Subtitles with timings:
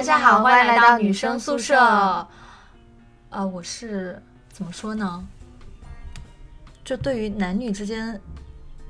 [0.00, 1.76] 大家好，欢迎来到女生宿舍。
[3.28, 4.18] 呃，我是
[4.50, 5.22] 怎么说呢？
[6.82, 8.18] 就对于男女之间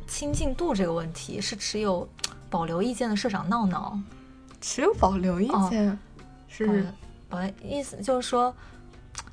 [0.07, 2.09] 亲近度这个问题，是持有
[2.49, 3.99] 保留意见的社长闹闹。
[4.61, 5.99] 持有保留意见
[6.47, 6.87] 是，
[7.31, 8.55] 呃，意思就是说，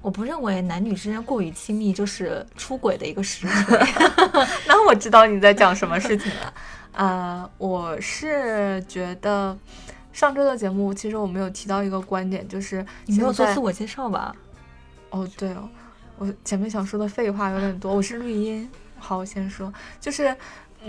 [0.01, 3.79] 我不认为男女之间过于亲密就是出轨的一个实锤。
[4.65, 6.53] 那我知道你在讲什么事情了。
[6.93, 9.55] 啊， 我是觉得
[10.17, 14.35] 上周的节目其实我们有提到一个观点，就是你没有做自我介绍吧？
[15.11, 15.69] 哦，对哦，
[16.17, 18.67] 我前面想说的废话有点多，我是绿茵。
[18.97, 20.35] 好，我先说，就是。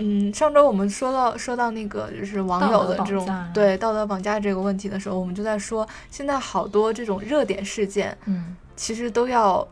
[0.01, 9.67] 嗯，上周我们说到说到那个就是网友的这种对道德绑架这个问题的时候，我们就在说，现在好多这种热点事件，嗯，其实都要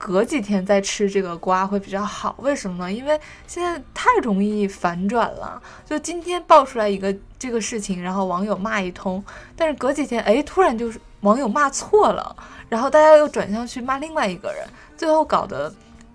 [0.00, 2.34] 隔几天再吃这个瓜会比较好。
[2.38, 2.90] 为什么呢？
[2.90, 5.60] 因为现在太容易反转了。
[5.84, 9.22] 就今天爆出来一个这个事情，然后网友骂一通，
[9.54, 12.34] 但是隔几天，哎，突然就是网友骂错了，
[12.70, 14.66] 然后大家又转向去骂另外一个人，
[14.96, 15.70] 最后搞得。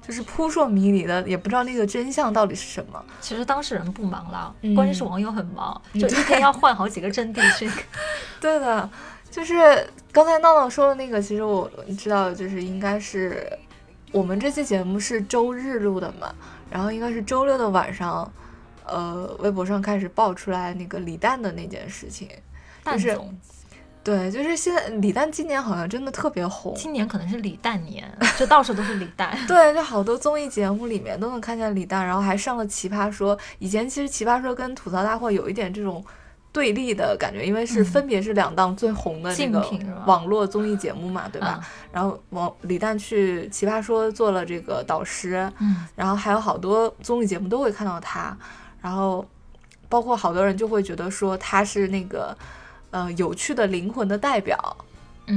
[0.07, 3.03] 就是扑朔迷离的，也不知道那个真相到底是什么。
[3.19, 7.67] 其实当事人不忙了，关键是网友很忙，就一天要换好几个阵地去。
[8.39, 8.87] 对的，
[9.31, 13.51] 就是刚才闹闹说的那个，其实我知道，就是应该是
[14.11, 16.33] 我们这期节目是周日录的嘛，
[16.69, 18.31] 然后应该是周六的晚上，
[18.85, 22.29] 呃，微博上开始爆出来那个李诞的那件事情，
[22.85, 23.19] 就是。
[24.05, 29.35] 对，就是现在李诞今年好像真的特别红，今年可能是李诞年，就到处都是李诞。
[29.47, 33.35] 对，就好多综艺节目里面都能看见李诞，然后还上了《奇葩说》。
[33.57, 36.05] 以前其实《奇葩说》跟《吐槽大会》有一点这种
[36.55, 39.61] 对立的感觉，因为是分别是两档最红的那个
[40.05, 41.59] 网络综艺节目嘛，对吧？
[41.91, 48.35] 然后王李诞去《奇葩说》做了这个导师，嗯，然后还有好多综艺节目都会看到他，
[48.81, 49.25] 然后
[49.89, 52.33] 包括好多人就会觉得说他是那个。
[52.91, 54.57] 呃，有趣的灵魂的代表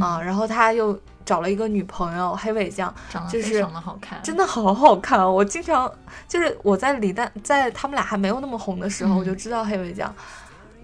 [0.00, 5.18] 啊，然后他又找了一个女朋友黑尾酱，长得非常的好看，真的好好看。
[5.26, 5.92] 我经常
[6.28, 10.14] 就是我在李诞在他们俩还没有那么红的时候，我就知道黑尾酱，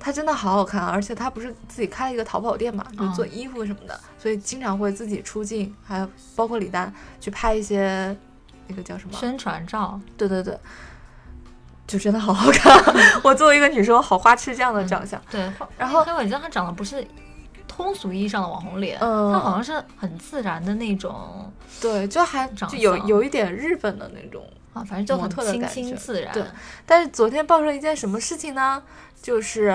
[0.05, 6.07] 她真的好好看，而且她不是自己开了一个淘宝店嘛，就做衣服什么的，所以经常会自己出镜，还有
[6.37, 8.15] 包括李诞去拍一些
[8.67, 10.59] 那个叫什么宣传照，对对对。
[11.87, 12.73] 就真的好好看，
[13.25, 15.21] 我作为一个女生，好花痴这样的长相。
[15.31, 17.07] 对，然后黑尾酱她长得不是
[17.69, 21.51] 通俗意义上的网红脸，她好像是很自然的那种。
[21.81, 24.43] 对，就还就有有一点日本的那种
[24.75, 25.31] 啊，反正就很
[25.67, 26.31] 清新自然。
[26.35, 26.45] 对，
[26.85, 28.83] 但是昨天爆出了一件什么事情呢？
[29.23, 29.69] 就是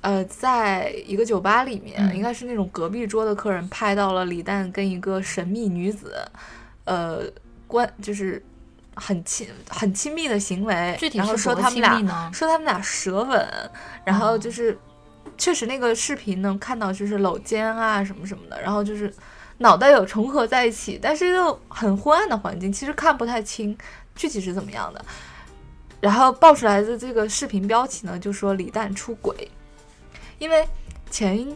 [0.00, 6.26] 呃，在一个酒吧里面，应该是那种隔壁桌的客人拍到了李诞跟一个神秘女子，
[6.84, 7.24] 呃，
[7.66, 8.42] 关就是。
[8.96, 13.44] 很亲很亲密的行为，然后说他们俩说他们俩舌吻，
[14.04, 14.78] 然后就是
[15.36, 19.12] 确实那个视频能看到就是搂肩啊什么什么的，然后就是
[19.58, 23.76] 脑袋有重合在一起，但是又很昏暗的环境，其实看不太清
[24.14, 25.04] 具体是怎么样的。
[26.00, 29.50] 然后爆出来的这个视频标题呢，就说李诞出轨，
[30.38, 30.66] 因为
[31.10, 31.46] 前。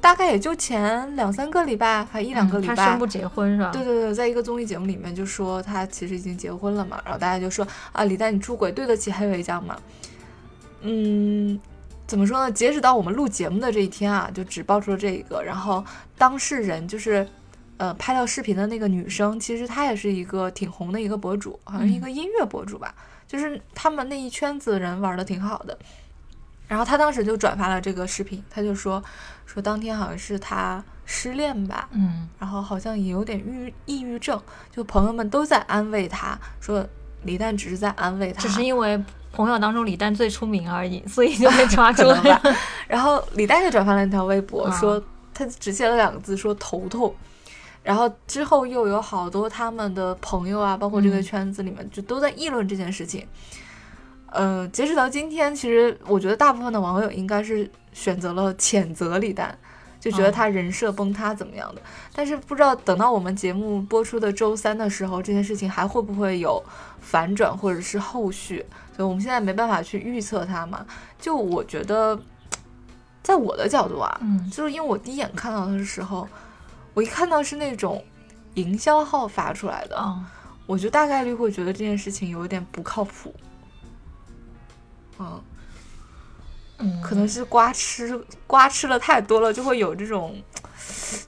[0.00, 3.70] 大概也就前两三个礼拜，还一两个礼拜，他宣布结婚是吧？
[3.72, 9.74] 对对对，在一个综艺节目里面就说他其实已经结婚了嘛，然后大家就说啊，李诞你出轨对得起黑尾酱吗？
[10.82, 11.58] 嗯，
[12.06, 12.52] 怎么说呢？
[12.52, 15.42] 截止到我们录节目的这一天啊，就只爆出了这一个。
[15.42, 15.82] 然后
[16.18, 17.26] 当事人就是
[17.76, 22.94] 呃拍到视频的那个女生，其实她也是一个挺红的一个博主，好像是一个音乐博主吧，
[23.26, 25.78] 就是他们那一圈子人玩的挺好的。
[26.66, 29.02] 然后她当时就转发了这个视频，她就说
[29.44, 34.40] 说当天好像是她失恋吧，嗯，然后好像也有点郁抑郁症，
[34.74, 36.84] 就朋友们都在安慰她，说
[37.24, 38.98] 李诞只是在安慰她，只是因为
[39.30, 42.40] 朋友当中李诞最出名而已，所以 就被抓住了。
[42.88, 45.02] 然后李诞就转发了一条微博，说
[45.34, 47.14] 他只写了两个字，说头痛。
[47.84, 53.24] 然后之后又有好多他们的朋友啊，包括这个圈子里面，就都在议论这件事情。
[54.32, 59.56] 呃，截止到今天，其实我觉得大部分的网友应该是选择了谴责李诞，
[60.00, 61.80] 就觉得他人设崩塌怎么样的。
[62.12, 66.60] 但是不知道等到我们节目播出的周三的时候，这件事情还会不会有
[67.00, 68.64] 反转或者是后续？
[68.96, 70.84] 所以我们现在没办法去预测它嘛。
[71.20, 72.18] 就我觉得，
[73.22, 76.26] 在我的角度啊，嗯，就是因为我第一眼看到的时候，
[76.94, 78.02] 我一看到是那种
[78.54, 80.16] 营销号发出来的，
[80.64, 83.34] 我就大概率会觉得这件事情有点不靠谱。
[85.18, 85.42] 嗯，
[86.78, 90.40] 嗯，可能是瓜吃瓜吃了太多了，就会有这种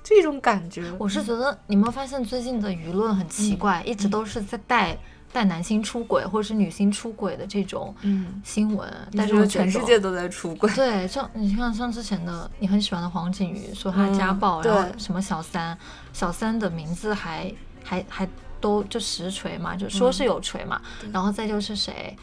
[0.03, 0.91] 这种感觉。
[0.99, 4.97] 我是觉得，你有没有发现最近的舆论很奇怪，一直都是在带
[5.37, 10.73] 带男性出轨或者是女性出轨的这种嗯，新闻，但但是是全世界都在出轨。
[10.73, 15.77] 对，像你看像之前的你很喜欢的黄景瑜说他家暴，嗯然后什么小三，
[16.15, 17.53] 小三的名字还
[17.85, 18.27] 还还
[18.63, 21.11] 都就实锤嘛，就说是有锤嘛，对。
[21.11, 22.17] 然后再就是谁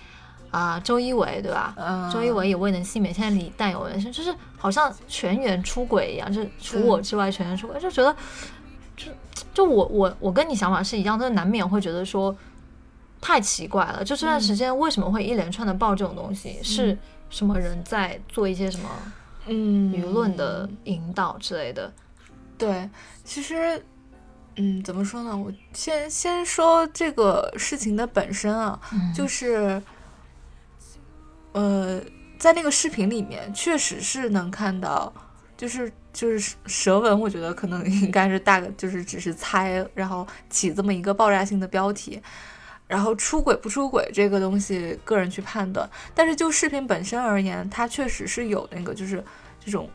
[0.50, 1.76] 啊、周一围对吧？
[1.78, 2.10] 嗯。
[2.10, 8.16] 周一围也未能幸免，现在李诞有人生，就是好像全员出轨一样，就是除我之外全员出轨，就觉得
[8.98, 9.12] 就
[9.54, 12.36] 就我我我跟你想法是一样，就是难免会觉得说
[13.26, 16.60] 太奇怪了，就这段时间为什么会一连串的爆这种东西？
[16.62, 16.98] 是
[17.30, 18.90] 什么人在做一些什么
[19.46, 21.90] 嗯，舆论的引导之类的？
[22.58, 22.90] 对，
[23.24, 23.82] 其实，
[24.58, 25.36] 嗯，怎么说呢？
[25.38, 29.82] 我先先说这个事情的本身啊，嗯就是，
[31.54, 32.02] 呃，
[32.38, 35.12] 在那个视频里面，确实是能看到，
[35.56, 42.22] 就是就是舌吻，我觉得可能应该是大概就是只是猜，然后起这么一个爆炸性的标题。
[42.94, 45.90] 然后出轨不出轨这个东西，个人去判断。
[46.14, 49.24] 但是就视频本身而言，它确实是有那个就是
[49.66, 49.90] 这种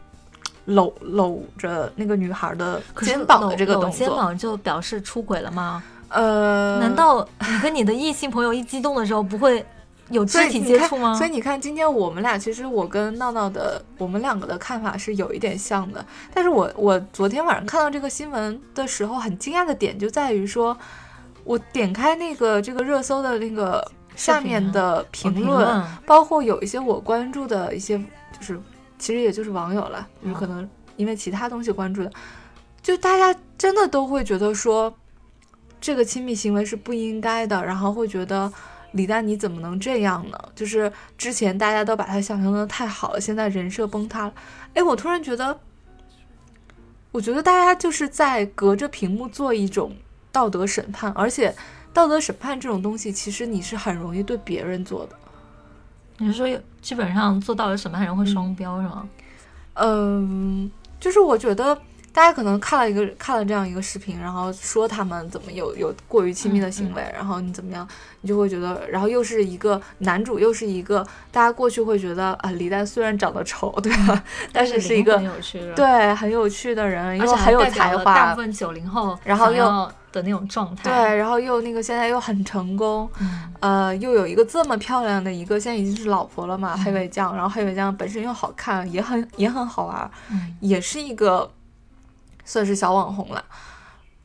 [0.64, 3.90] 搂搂着那个女孩的肩膀的这个动作。
[3.92, 5.80] 肩膀就表示出轨了吗？
[6.08, 9.64] 呃，难道你跟你的异性朋友一激动的时候不会
[10.10, 11.14] 有肢体接触吗？
[11.14, 16.04] 所以你看，今天我们俩其实我跟闹闹的我们两个的看法是有一点像的。
[16.34, 20.76] 但是我我昨天晚上看到这个新闻的时候，很惊讶的点就在于说，
[21.48, 23.82] 我点开那个这个热搜的那个
[24.14, 28.60] 下面的评哦评论，论包括有一些我关注的一些，就是
[28.98, 32.12] 其实也就是网友了，就是可能因为其他东西关注的，
[32.82, 34.94] 就大家真的都会觉得说，
[35.80, 38.52] 这个亲密行为是不应该的，然后会觉得
[38.92, 40.38] 李诞你怎么能这样呢？
[40.54, 44.34] 就是之前大家都把他想象的太好了，现在人设崩塌了。
[44.74, 45.58] 哎，我突然觉得，
[47.10, 49.96] 我觉得大家就是在隔着屏幕做一种
[50.32, 51.54] 道德审判，而且
[51.92, 55.16] 道德审判这种东西，其实你是很容易对别人做的。
[56.18, 59.08] 你是说基本上做道德审判人会双标是吗？
[59.74, 61.80] 嗯，就是我觉得
[62.12, 67.86] 大家可能看了一个看了这样一个视频，然后说他们怎么有有过于亲密的行为，然后你怎么样，
[68.22, 74.22] 你就会觉得，然后又是一个男主，又是一个大家过去会觉得啊，李诞虽然长得丑，对吧？
[74.52, 78.14] 但是是一个灵魂有趣的，，对很有趣的人，而且很有才华。
[78.14, 79.64] 大部，分九零后然后又
[80.10, 80.90] 的那种状态。
[80.90, 86.84] 对，然后又那个现在又很成功，嗯，呃，又有一个这么漂亮的一个，现在已经是老婆了嘛，嗯。
[86.84, 90.56] 黑尾酱，然后黑尾酱本身又好看，也很也很好玩，嗯。
[90.60, 91.48] 也是一个
[92.48, 93.44] 算是小网红了。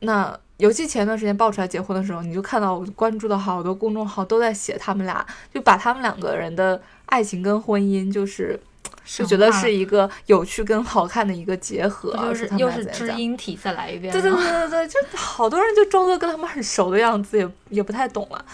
[0.00, 8.58] 那尤其前段时间爆出来结婚的时候，你就看到我关注的好多公众号都在写他们俩，就把他们两个人的爱情跟婚姻，就是
[9.04, 14.12] 就觉得是一个有趣跟好看的一个结合，不就是又是知音体再来一遍？
[14.12, 18.44] 对对对对对，就好多人就装作跟他们很熟的样子，也也不太懂了。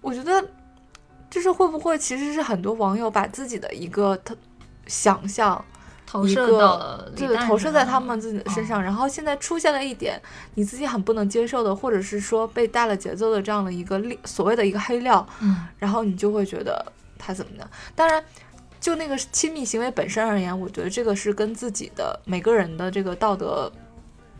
[0.00, 0.42] 我觉得，
[1.28, 4.34] 就是会不会其实是很多网友把自己的一个他
[4.86, 5.62] 想象，
[6.22, 10.20] 投射到对，投射在他们自己的身上，然后现在出现了一点
[10.54, 17.68] 你自己很不能接受的，或者是说被带了节奏的这样的一个料所谓的一个黑料，嗯然后你就会觉得他怎么的？
[17.94, 18.22] 当然，
[18.80, 23.70] 就那个亲密行为本身而言，我觉得这个是跟自己的每个人的这个道德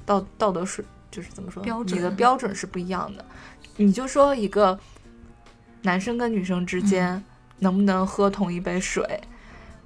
[0.04, 3.24] 道道德是就是怎么说，标你的标准是不一样的。
[3.76, 4.78] 你就说一个
[5.82, 7.22] 男生跟女生之间
[7.58, 9.20] 能不能喝同一杯水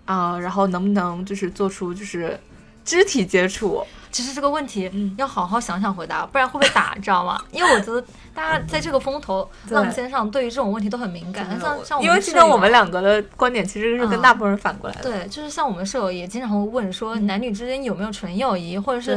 [0.04, 2.38] 啊、然后能不能就是做出就是
[2.84, 3.82] 肢体接触？
[4.10, 7.40] 其实这个问题嗯要好好想想回答，不然会被打， 知道吗？
[7.52, 8.04] 因为我觉得
[8.34, 11.48] 大家在这个风头浪尖上，对于这种问题都很敏感。
[11.60, 15.02] 像像我因为们舍友今天我们两个的观点其实是跟嗯大部分人反过来的。
[15.02, 19.16] 对，就是像我们舍友也经常会问说，男女之间有没有纯友谊，或者是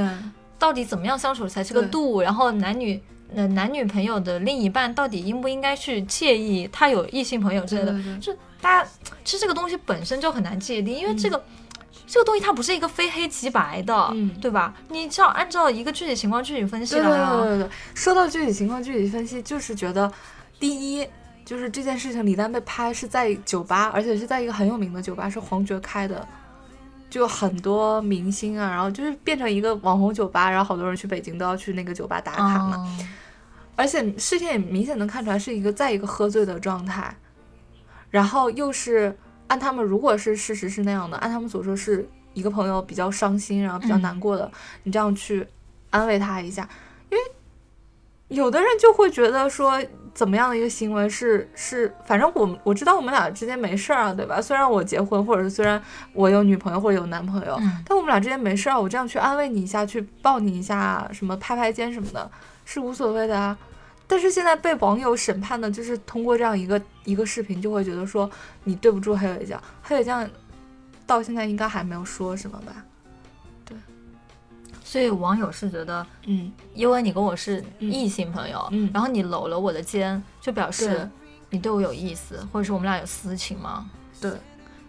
[0.59, 2.21] 到底怎么样相处才是个度？
[2.21, 3.01] 然后男女
[3.35, 7.93] 呃男女朋友的另一半到底应不应该去介意他有异性朋友之类的？
[8.21, 8.31] 就
[8.63, 8.89] 大家
[9.25, 11.43] 其实这个东西本身就很难界定，因为这个、
[12.07, 14.31] 这个东西它不是一个非黑即白的，嗯。
[14.39, 14.73] 对吧？
[14.87, 17.11] 你只要按照一个具体情况具体分析对对。
[17.11, 20.09] 对对对，说到具体情况具体分析，就是觉得
[20.59, 21.05] 第一
[21.43, 26.25] 就是这件事情，李诞被拍是在酒吧，而且是在一个很有名的酒吧，是黄觉开的，
[27.09, 33.07] 就很多明星啊，然后就是变成一个网红酒吧，然后好多人去北京都要去那个酒吧打卡嘛，嗯
[33.75, 37.11] 而且事情也明显能看出来是一个在一个喝醉的状态，
[38.13, 39.17] 然后又是
[39.47, 44.51] 按他们如果是事实是那样的，按他们所说是一个朋友比较伤心，然后比较嗯难过的，
[44.83, 45.47] 你这样去
[45.89, 46.69] 安慰他一下，
[47.09, 47.23] 因为
[48.27, 54.39] 有的人就会觉得说怎么样的一个行为是是，反正我我知道我们俩之间没事儿啊，对吧？
[54.39, 55.81] 虽然我结婚，或者是虽然
[56.13, 62.29] 我有女朋友或者有男朋友，嗯但我们俩之间没事儿啊，我这样去安慰你一下，去抱你一下，什么拍拍肩什么的，
[62.63, 63.57] 是无所谓的啊。
[64.07, 68.29] 但是现在被网友审判的，就是通过这样一个一个视频，就会觉得说
[68.63, 70.29] 你对不住黑尾酱，黑尾酱
[71.07, 72.85] 到现在应该还没有说什么吧？
[73.65, 73.75] 对
[74.83, 81.09] 所以网友是觉得，嗯，因为你跟我是异性朋友，嗯然后你搂了我的肩，就表示
[81.49, 83.89] 你对我有意思，或者是我们俩有私情吗？
[84.21, 84.31] 对，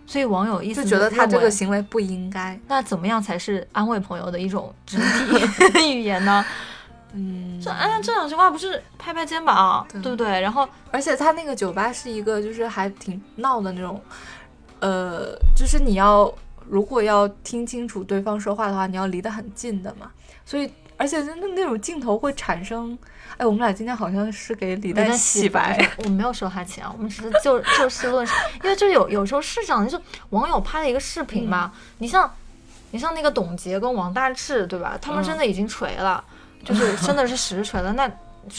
[0.06, 2.58] 所以网友意思就觉得他这个行为不应该。
[2.68, 6.44] 那怎么样才是安慰朋友的一种肢体 语言呢？
[7.16, 10.40] 嗯，这哎，这两句话不是拍拍肩膀，对对不对？
[10.40, 14.02] 然后而且他那个酒吧是一个就是还挺闹的那种，
[14.80, 16.32] 呃，就是你要
[16.68, 20.10] 如果要听清楚对方说话的话，你要离得很近的嘛。
[20.44, 22.98] 所以，而且那那种镜头会产生，
[23.36, 32.30] 哎，我们俩今天好像是给李诞洗白，，我没有收他钱啊，我们只是就就事论事，因为就有有时候是这样，就是网友拍了一个视频嘛，你像
[32.90, 34.98] 你像那个董洁跟王大治，对吧？
[35.00, 36.22] 他们真的已经锤了，
[36.64, 38.10] 就是真的是实锤了，那。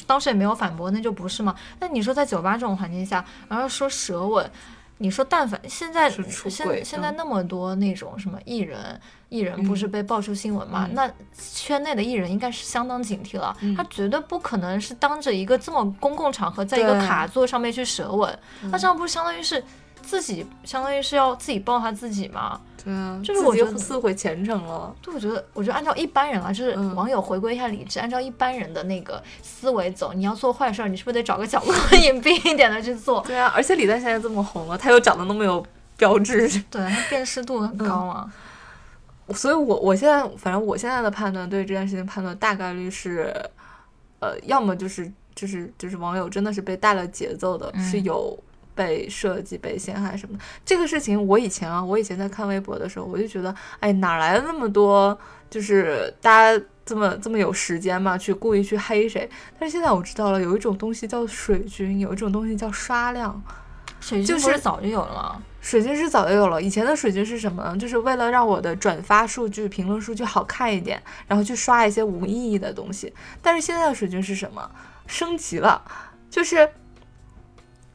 [0.07, 1.55] 当时也没有反驳，那就不是嘛。
[1.79, 4.49] 那你说在酒吧这种环境下，然后说舌吻，
[4.97, 10.87] 你说但凡现在现轨现在嗯那么多那种什么艺人，艺人不是被爆出新闻嘛？
[10.89, 19.63] 嗯那圈内的艺人应该是相当警惕了，嗯他绝对不可能是当着一个这么公共场合，在一个卡座上面去舌吻，那这样不是相当于是
[20.01, 22.59] 自己，相当于是要自己抱他自己吗？
[22.85, 24.95] 对啊，就是我觉得撕毁前程了。
[25.01, 33.21] 对，我觉得，我觉得按照一般人啊，就是嗯网友回归一下理智，按照一般人的那个思维走，你要做坏事儿，你是不是得找个角落 隐蔽一点的去做？
[33.25, 35.65] 对啊，而且李诞现在这么红了，他又长得那么有
[35.97, 38.31] 标志， 对，他辨识度很高啊。
[39.33, 43.33] 所以我我现在反正我现在的判断对这件事情判断大概率是，
[44.19, 48.37] 呃，要么就是就是就是网友真的是被带了节奏的，嗯是有
[48.75, 50.43] 被设计、被陷害什么的。
[50.63, 55.17] 这个事情我以前啊，我以前在看微博的时候，我就觉得，哎，哪来的那么多
[55.49, 59.27] 就是大家这么这么有时间嘛，去故意去黑谁？
[59.57, 63.41] 但是现在我知道了，有一种东西叫水军，有一种东西叫刷量。
[64.01, 65.41] 水军是早就有了吗？
[65.61, 67.75] 水军是早就有了，以前的水军是什么呢？
[67.75, 73.11] 就是为了让我的转发数据、评论数据好看一点，然后去刷一些无意义的东西。
[73.41, 74.69] 但是现在的水军是什么？
[75.07, 75.83] 升级了，
[76.29, 76.69] 就是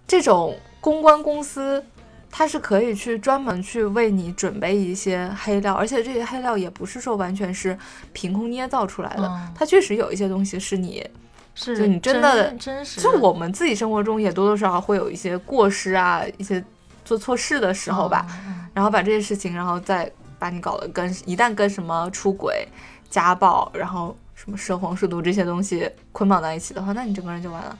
[0.05, 1.85] 这种公关公司，
[2.31, 7.77] 它是可以去专门去为你准备一些黑料，而且这些黑料也不是说完全是
[8.13, 9.53] 凭空捏造出来的，嗯。
[9.55, 11.07] 它确实有一些东西是你
[11.55, 16.65] 是就你真的真真实，就我们自己生活中也多多少少会有一些过失啊，一些
[17.05, 18.25] 做错事的时候吧，
[18.73, 22.67] 然后把这些事情，然后再把你搞得跟一旦跟什么出轨、
[23.11, 27.77] 家暴，然后什么涉黄涉毒这些东西捆绑在一起的话，那你整个人就完了，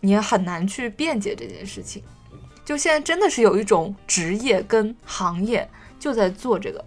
[0.00, 2.02] 你也很难去辩解这件事情。
[2.64, 6.84] 就现在真的是有一种职业跟行业就在做这个，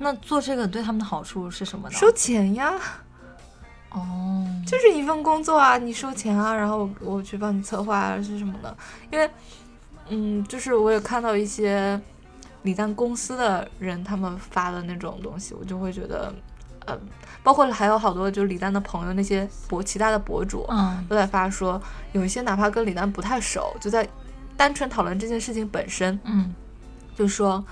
[0.00, 1.94] 那做这个对他们的好处是什么呢？
[1.94, 2.72] 收钱呀，
[3.90, 8.76] 哦，就是一份工作啊，你收钱啊，然后我我去帮你策划啊是什么的，
[9.10, 9.28] 因为，
[10.08, 12.00] 嗯，就是我也看到一些
[12.62, 16.32] 李诞公司的人他们发的那种东西，我就会觉得，
[16.88, 17.00] 嗯，
[17.42, 21.80] 包括还有好多就是李诞的朋友那些博其他的博主嗯都在发说，
[22.12, 24.08] 有一些哪怕跟李诞不太熟，就在
[24.56, 26.54] 单纯讨论这件事情本身，嗯
[27.16, 27.64] 就说，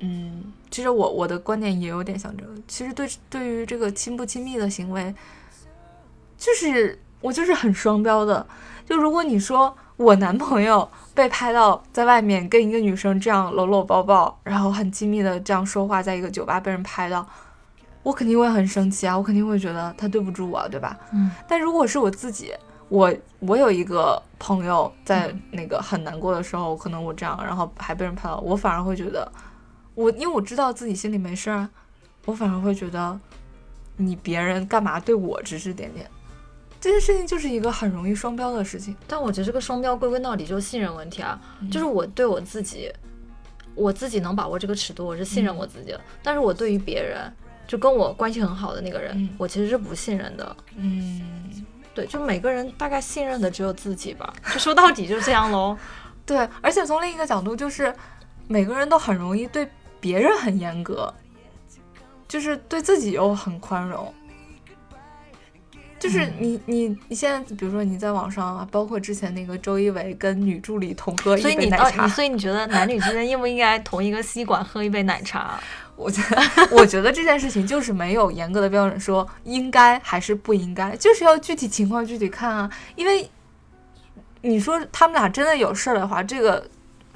[0.00, 2.52] 嗯，其实我我的观点也有点像这个。
[2.66, 5.14] 其实对对于这个亲不亲密的行为，
[6.36, 8.46] 就是我就是很双标的。
[8.86, 17.28] 就如果你说我男朋友被拍到在外面跟一个女生这样搂搂抱抱，然后很亲密的这样说话，在一个酒吧被人拍到，
[18.08, 20.98] 我肯定会很生气啊，我肯定会觉得他对不住我，对吧？
[21.12, 22.54] 嗯但如果是我自己，
[22.88, 29.30] 我我有一个朋友在那个很难过的时候，可能我这样，然后还被人拍到，我反而会觉得，
[29.94, 31.70] 我因为我知道自己心里没事儿啊，
[32.24, 33.20] 我反而会觉得，
[33.98, 36.10] 你别人干嘛对我指指点点，
[36.80, 38.96] 这件事情就是一个很容易双标的事情。
[39.06, 41.38] 但我觉得这个双标归根到底就是信任问题啊，
[41.70, 42.90] 就是我对我自己，
[43.74, 46.00] 我自己能把握这个尺度，我是信任我自己的。
[46.22, 47.30] 但是我对于别人，
[47.68, 50.56] 就跟我关系很好的那个人，嗯我其实是不信任的。
[50.74, 51.22] 嗯，
[51.94, 54.32] 对，就每个人大概信任的只有自己吧。
[54.52, 55.78] 就说到底就这样喽。
[56.24, 57.94] 对，而且从另一个角度，就是
[58.48, 59.68] 每个人都很容易对
[60.00, 61.12] 别人很严格，
[62.26, 64.12] 就是对自己又很宽容。
[65.98, 75.60] 就是你你你现在，比如说你在网上啊，包括之前那个周一围跟女助理同喝一杯奶茶你，所以你觉得男女之间应不应该同一个吸管喝一杯奶茶？
[75.98, 82.70] 我觉得我觉得这件事情就是没有严格的标准说应该还是不应该，就是要具体情况具体看啊。
[82.94, 83.28] 因为
[84.42, 86.64] 你说他们俩真的有事儿的话，这个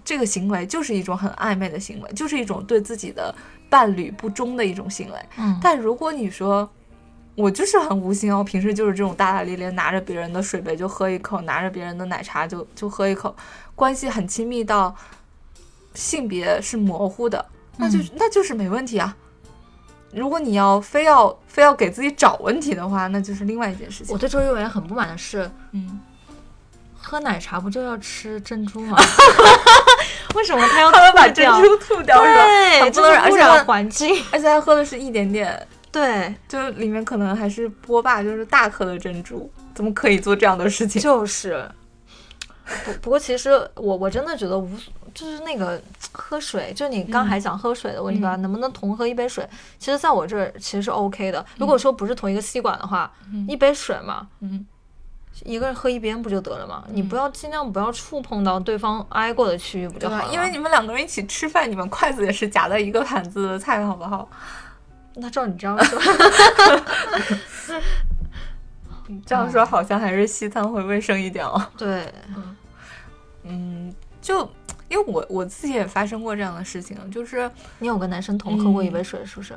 [0.05, 3.33] 这个行为就是一种很暧昧的行为，就是一种对自己的
[3.71, 5.15] 伴侣不忠的一种行为。
[5.39, 6.69] 嗯但如果你说
[7.35, 13.35] 我就是很无心哦，平时就是这种大大咧咧，拿着别人的水杯就喝一口，拿着别人的奶茶就就喝一口，
[13.75, 14.95] 关系很亲密到
[15.95, 19.17] 性别是模糊的，那就、那就是没问题啊。
[20.13, 24.19] 如果你要非要非要给自己找问题的话，那就是另外一件事情我。
[24.19, 26.01] 对周幼媛很不满的是，嗯，
[26.99, 28.99] 喝奶茶不就要吃珍珠吗？
[30.35, 32.45] 为什么他要他们把珍珠吐掉是吧？
[32.45, 34.23] 对，还不能污染环境。
[34.33, 41.01] 而且他喝的是一点点，对，就里面可能还是波霸，就是大颗的珍珠，怎么可以做这样的事情？
[41.01, 41.67] 就是。
[42.85, 45.81] 不不过其实我我真的觉得无所，就是那个
[46.13, 49.49] 喝水，就你刚还讲喝水的问题吧，能不能同喝一杯水？
[49.79, 51.45] 其实在我这儿其实是 OK 的。
[51.59, 53.13] 如果说不是同一个吸管的话，
[53.49, 54.67] 一杯水嘛，嗯，
[55.45, 56.85] 一个人喝一边不就得了吗？
[56.89, 60.09] 你不要尽量不要触碰到对方挨过的区域不就？
[60.09, 60.33] 好了？
[60.33, 64.29] 因为你们两个人一起吃饭，你们筷子也是夹在一个盘子的菜，好不好？
[65.15, 66.01] 那照你这样说，
[69.27, 71.63] 这样说好像还是西餐会卫生一点哦。
[71.77, 72.11] 对，
[73.43, 74.49] 嗯，就
[74.93, 79.55] 因为我我自己也发生过这样的事情，就是你有个男生同喝过一杯水是不是？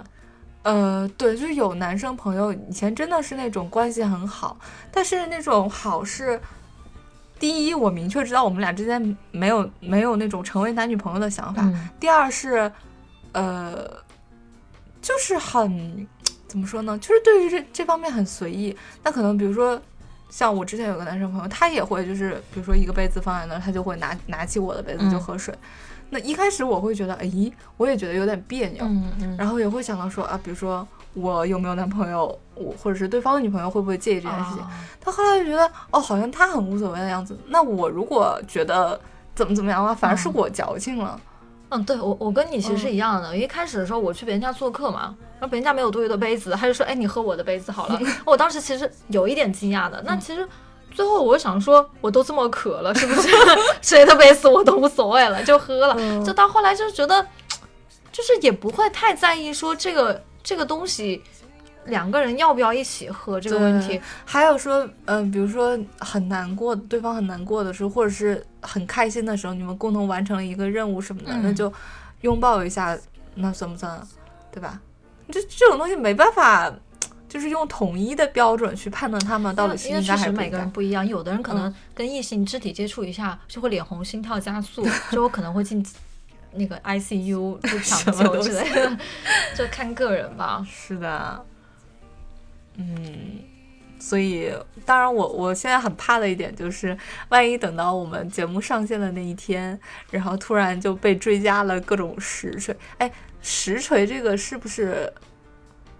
[0.63, 4.57] 呃，对，就是有男生朋友以前真的是那种关系很好，
[4.91, 6.39] 但是那种好是，
[7.37, 12.71] 第一我明确知道我们俩之间没有没有那种成为男女朋友的想法，嗯第二是，
[13.33, 13.75] 呃，
[15.01, 16.07] 就是很
[16.47, 16.97] 怎么说呢？
[16.97, 18.75] 就是对于这这方面很随意。
[19.03, 19.79] 那可能比如说，
[20.35, 25.55] 像我之前有个男生朋友，他也会就是，比如说一个杯子放在那儿，他就会拿拿起我的杯子就嗯喝水。
[26.09, 27.31] 那一开始我会觉得，哎，
[27.77, 34.59] 我也觉得有点别扭，嗯嗯，然后也会想到说啊，比如说我有没有男朋友，我或者是对方的女朋友会不会介意这件事情。
[34.61, 37.39] 啊他后来就觉得，哦，好像他很无所谓的样子。
[37.47, 38.99] 那我如果觉得
[39.33, 41.17] 怎么怎么样的话，反而是嗯我矫情了。
[41.75, 43.35] 嗯，对我我跟你其实是嗯一样的。
[43.35, 47.99] 一开始的时候我去别人家做客嘛，然后别人家没有多余的杯子，他就说：“哎，你喝我的杯子好了。
[48.25, 49.97] ”我当时其实有一点惊讶的。
[49.99, 50.47] 嗯那其实
[50.91, 53.27] 最后我想说，我都这么渴了，是不是
[53.81, 55.95] 谁的杯子我都无所谓了，就喝了。
[55.97, 57.25] 嗯就到后来就觉得，
[58.11, 61.21] 就是也不会太在意说这个这个东西
[61.85, 63.99] 两个人要不要一起喝这个问题。
[64.23, 71.71] 还有说，嗯、比如说很难过，对方很难过的时候，或者是很开心的时候，你们共同完成了一个任务什么的，嗯那就
[72.21, 72.97] 拥抱一下，
[73.35, 74.07] 那算不算啊？
[74.51, 74.79] 对吧？
[75.31, 76.71] 这这种东西没办法，
[77.27, 85.85] 就是用统一的标准去判断他们到底是应该还是每个人不一样，有的人可能跟异性肢体接触一下就会脸红、心跳加速， 就我可能会进
[86.53, 88.97] 那个 ICU 就 抢救之类的，
[89.57, 90.65] 就看个人吧。
[90.69, 91.45] 是的，
[92.77, 93.39] 嗯，
[93.99, 94.51] 所以
[94.85, 96.97] 当然我我现在很怕的一点就是，
[97.29, 99.79] 万一等到我们节目上线的那一天，
[100.11, 103.11] 然后突然就被追加了各种实锤，哎，
[103.41, 105.11] 实锤这个是不是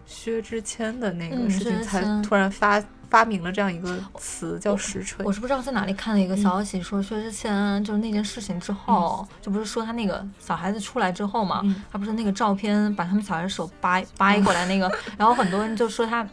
[0.06, 5.26] 薛之谦的那个嗯事情才突然发发明了这样一个词叫实锤？
[5.26, 11.84] 我是不知道在哪里看了一个消息，说薛之谦就是那件事情之后，就不是说他那个小孩子出来之后嘛，嗯。
[11.92, 16.28] 他不是那个照片把他们小孩手掰掰过来那个， 然后很多人就说他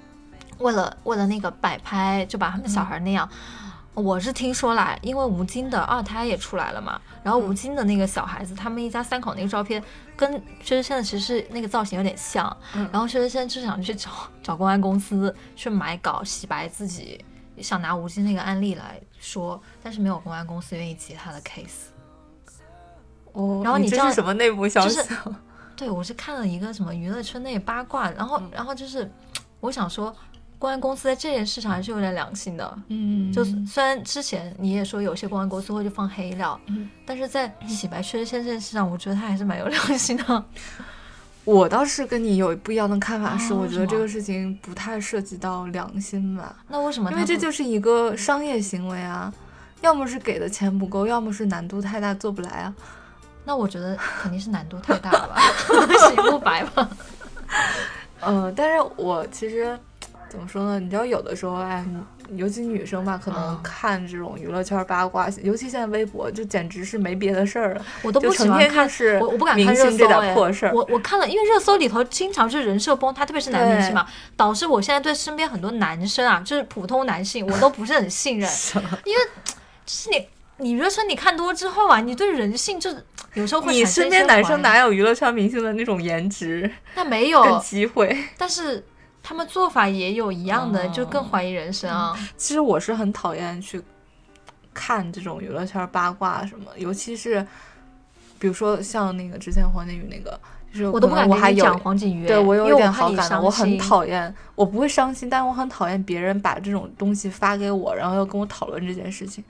[0.58, 3.28] 为了为了那个摆拍就把他们小孩那样。
[3.94, 9.82] 我是听说啦，因为吴京的二胎也出来了嘛，然后吴京的那个小孩子，他们一家三口那个照片
[10.16, 14.10] 跟薛之谦的其实是那个造型有点像，嗯然后薛之谦就想去找
[14.42, 17.22] 找公安公司去买稿洗白自己，
[17.58, 21.90] 想拿吴京那个案例来说，但是没有公安公司愿意接他的 case。
[23.32, 25.14] 哦，然后你这样是什么内部消息就是？
[25.76, 29.10] 对，我是看了一个什么娱乐圈内八卦，然后、然后就是
[29.60, 30.14] 我想说，
[30.62, 32.78] 公安公司在这件事上还是有点良心的。
[32.86, 40.44] 嗯，就虽然之前你也说有些公安公司会去放黑料，嗯但是在洗白薛之谦这件事上，我觉得他还是蛮有良心的。
[41.44, 46.54] 我倒是跟你有不一样的看法，是哦我觉得这个事情不太涉及到良心吧。
[46.68, 47.10] 那为什么？
[47.10, 49.34] 因为这就是一个商业行为啊，
[49.80, 52.72] 要么是给的钱不够，要么是难度太大做不来啊。
[53.44, 55.42] 那我觉得肯定是难度太大了吧，
[56.08, 56.88] 洗不白吧？
[58.20, 59.76] 呃，但是我其实
[60.32, 60.80] 怎么说呢？
[60.80, 61.84] 你知道，有的时候，哎，
[62.36, 70.72] 尤其女生吧，可能嗯看这种娱乐圈八卦，尤其现在微博，就简直是没别的事儿了，我都不喜欢看，就是我我不敢看热搜星这点哎破事儿。
[70.72, 78.50] 我我看了，因为热搜里头经常是人设崩塌，特别是男明星嘛，导致我现在对身边很多男生啊，就是普通男性，我都不是很信任，
[79.04, 79.22] 因为
[79.84, 88.16] 就是你你娱乐圈你看多之后啊，你对人性就是有时候会你产生一身边男生哪有娱乐圈明星的那种颜值那没跟有，机会？
[88.38, 88.82] 但是
[89.22, 92.14] 他们做法也有一样的，就更怀疑人生啊。
[92.36, 93.80] 其实我是很讨厌去
[94.74, 97.46] 看这种娱乐圈八卦什么，尤其是
[98.38, 100.38] 比如说像那个之前黄景瑜那个，
[100.72, 103.78] 就是我都不敢我还有跟你讲黄景瑜，对我有一点好感的，我很。
[103.78, 109.42] 讨厌，我不会伤心，但我很讨厌别人把这种东西发给我，然后要跟我讨论这件事情。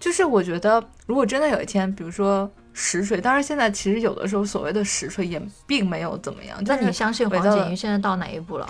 [0.00, 8.68] 就是我觉得，如果真的有一天，比如说实锤，当然现在其实有的时候所谓的实锤也并没有怎么样，就那你相信黄景瑜现在到哪一步了？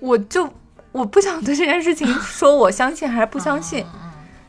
[0.00, 0.48] 我就
[0.92, 4.00] 我不想对这件事情 说我相信还是不相信，嗯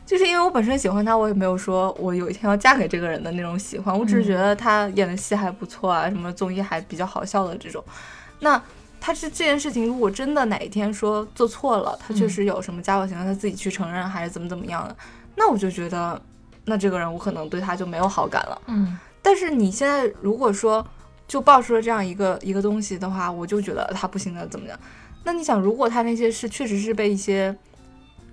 [0.06, 7.84] 就是因为我本身喜欢他，我也没有说我有一天要嫁给这个人的那种喜欢，我只是觉得他演的戏还不错啊，什么综艺还比较好笑的这种。
[8.40, 8.58] 那
[8.98, 14.96] 他是这件事情，如果真的哪一天说做错了，他确实有什么家暴行为，他自己去承认还是怎么怎么样的，
[15.36, 16.18] 那我就觉得，
[16.68, 18.62] 那这个人我可能对他就没有好感了。
[18.66, 20.86] 嗯但是你现在如果说
[21.26, 24.78] 就爆出了这样一个一个东西的话，我就觉得他不行的怎么样？
[25.24, 27.54] 那你想，如果他那些事确实是被一些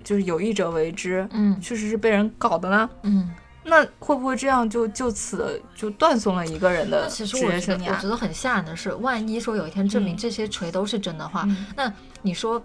[0.04, 3.30] 就是有意者为之，嗯确实是被人搞的呢，嗯。
[3.68, 8.08] 那会不会这样就就此就断送了一个人的职其实我觉得，我业生涯觉？
[8.08, 12.62] 得很吓人的是，万一说有一天证明嗯这些锤都是真的话，嗯那你说，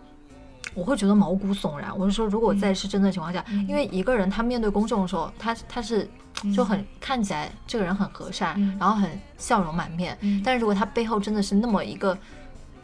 [0.73, 1.97] 我会觉得毛骨悚然。
[1.97, 6.09] 我是说，如果在是真的情况下，嗯因为一个人他面对公众的时候，他他是
[6.55, 12.17] 就很、看起来这个人很和善，嗯然后很笑容满面，嗯但是如果他背后真的是那么一个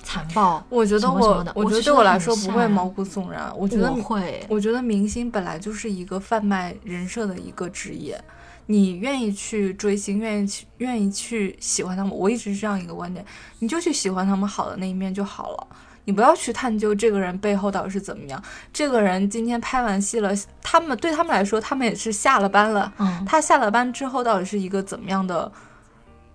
[0.03, 8.21] 残暴，我觉得我我我觉得对我来说不会毛骨悚然，我觉得我会，我觉得明星本来就是一个贩卖人设的一个职业，
[8.67, 13.25] 你愿意去追星，愿意去愿意去喜欢他们，我一直是这样一个观点，
[13.59, 15.67] 你就去喜欢他们好的那一面就好了。
[16.07, 18.41] 你不要去探究这个人背后到底是怎么样。
[18.71, 22.93] 这个人今天拍完戏了，他们对他们来说，他们也是下了班了。
[22.97, 25.51] 嗯，他下了班之后到底是一个怎么样的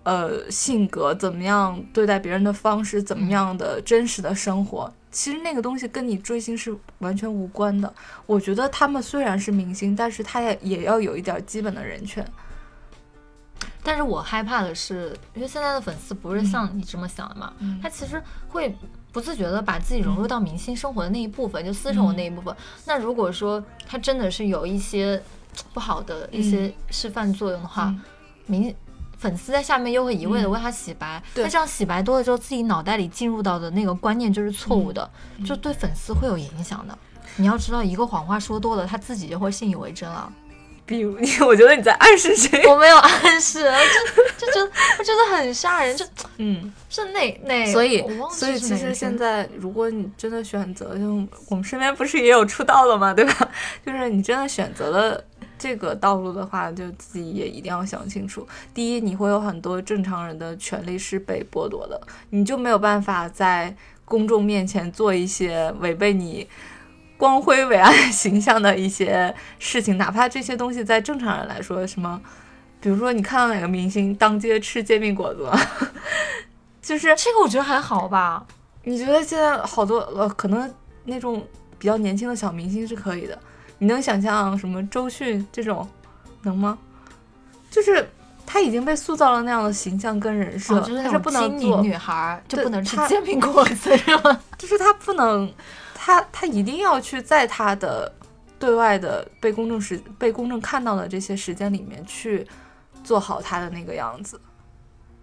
[0.02, 7.90] 呃性格，怎么样对待别人的方式，怎么样的真实的生活，其实那个东西跟你追星是完全无关的。
[8.26, 12.22] 我觉得他们虽然是明星，但是他也也要有一点基本的人权。
[13.82, 18.76] 但是我害怕的是，因为现在的粉丝不是像你这么想的嘛，嗯他其实会
[19.12, 22.56] 不自觉的把自己融入到明星生活的那一部分，就私生活那一部分。
[22.86, 25.22] 那如果说他真的是有一些
[25.74, 28.00] 不好的一些示范作用的话，嗯。
[28.46, 28.74] 明
[29.18, 30.50] 粉丝在下面又会一味的嗯。
[30.50, 31.44] 为他洗白，对。
[31.44, 35.44] 那这样洗白多了之后，自己脑袋里进入到的那个观念就是错误的，嗯。
[35.44, 36.98] 就对粉丝会有影响的。
[37.36, 40.32] 你要知道，一个谎话说多了，他自己就会信以为真了。
[40.92, 42.62] 比如你， 我觉得你在暗示谁？
[42.68, 46.04] 我没有暗示，就就觉得我觉得很吓人，就
[46.36, 53.48] 嗯，是那那，所以所以其实现在，如果你真的选择，就我们身边不是也有出道的嘛，对吧？
[53.86, 55.24] 就是你真的选择了
[55.58, 58.46] 这个道路的话，就自己也一定要想清楚。
[58.74, 63.74] 第一，你会有很多正常人的权利是被剥夺的，你就没有办法在
[64.04, 66.46] 公众面前做一些违背你。
[67.22, 72.20] 光辉伟岸形象的一些事情，哪怕这些东西在正常人来说，什么，
[72.80, 75.48] 比如说你看到哪个明星当街吃煎饼果子，
[76.82, 78.44] 就是这个我觉得还好吧。
[78.82, 80.68] 你觉得现在好多呃，可能
[81.04, 81.46] 那种
[81.78, 83.38] 比较年轻的小明星是可以的，
[83.78, 85.88] 你能想象什么周迅这种
[86.42, 86.76] 能吗？
[87.70, 88.10] 就是
[88.44, 94.40] 他已经被塑造了那样的形象跟人设，哦，就是不能精做女孩儿就不能吃煎饼果子是吗？
[94.58, 95.48] 就是他不能，
[96.04, 98.12] 他他一定要去在他的
[98.58, 102.44] 对外的被公众时被公众看到的这些时间里面去
[103.04, 104.40] 做好他的那个样子。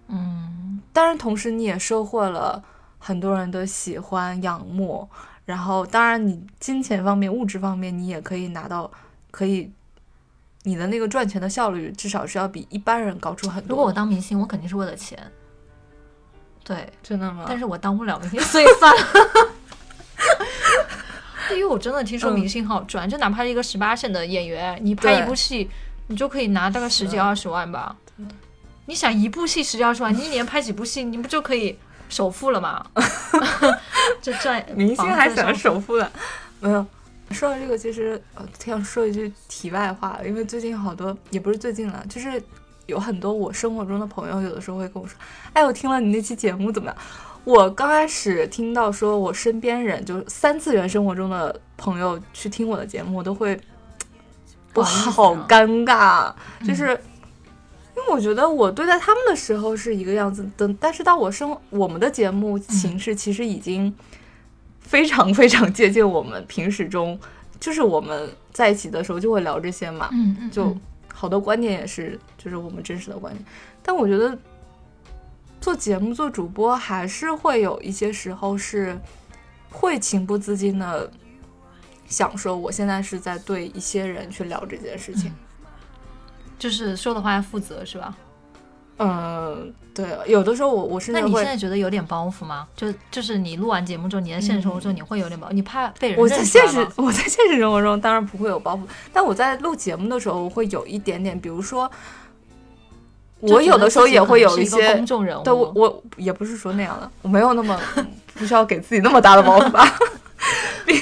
[0.07, 2.63] 嗯，当然，同时你也收获了
[2.97, 5.05] 很多人的喜欢、仰慕，
[5.43, 8.89] 然后当然你金钱方面、物质方面，你也可以拿到，
[9.31, 9.69] 可以
[10.63, 13.71] 你的那个赚钱的效率至少是要比一般人高出很多。
[13.71, 15.19] 如果我当明星，我肯定是为了钱。
[16.63, 17.43] 对，真的吗？
[17.49, 19.58] 但是我当不了明星，所以算了。
[21.53, 25.69] 因为我真的听说嗯明星很好赚，就哪怕是一个十八线的演员，你拍一部戏，
[26.07, 27.95] 你就可以拿大概十几二十万吧。
[28.85, 31.77] 你想一部戏十几二十万，你一年拍几部戏，你不就可以
[32.09, 32.85] 首付了吗？
[34.21, 36.11] 就赚明星还想首付的，
[36.59, 36.85] 没有。
[37.31, 42.41] 说到这个，其实呃，想说一句题外话，因为最近好多也不是最近了，就是
[42.87, 45.15] 有很多我生活中的朋友，有的时候会跟我说
[45.53, 46.97] ：“哎，我听了你那期节目怎么样？”
[47.49, 53.59] 我刚开始听到说我身边人就是三次元生活中的朋友去听我的节目，我都会，
[54.75, 56.31] 我好尴尬，
[56.63, 56.99] 就是。
[57.97, 63.93] 因为我觉得我对待他们的时候是一个样子的，但是到我生我们的节目形式其实已经
[64.79, 67.19] 非常非常接近我们平时中，
[67.59, 70.81] 就是我们在一起的时候就会聊这些嘛，嗯嗯，就嗯
[71.13, 73.43] 好多观点也是就是我们真实的观点。
[73.83, 74.37] 但我觉得
[75.69, 78.99] 做节目做主播还是会有一些时候是
[79.69, 81.07] 会情不自禁的
[82.07, 85.31] 想说，我现在是在对一些人去聊这件事情。
[86.57, 88.15] 就是说的话要负责是吧？
[88.97, 92.67] 嗯，对，有的时候我我甚至会那你现在觉得有点包袱吗？
[92.75, 98.81] 就就是你录完节目之后，你在现实生活中你会有点包，你怕被人我在现实我在现实生活中当然不会有包袱，
[99.13, 101.89] 但我在录节目的时候我会有一点点，比如说，
[103.39, 107.79] 我有的时候也会有一些公众人物，对我我也不是说那样的，我没有那么
[108.33, 109.85] 不需要给自己那么大的包袱吧。
[110.85, 110.93] 毕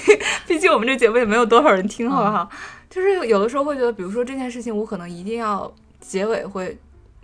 [0.47, 2.49] 毕竟我们这节目也没有多少人听，好不好？
[2.89, 6.77] 就是有的时候会觉得，比如说这件事情，我可能一定要结尾会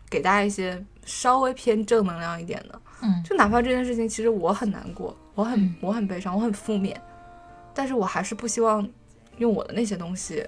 [0.09, 6.99] 给大家一些稍微偏正能量一点的，嗯就哪怕这件事情其实我很难过，我很、嗯我很悲伤，我很负面，
[7.73, 8.87] 但是我还是不希望
[9.37, 10.45] 用我的那些东西，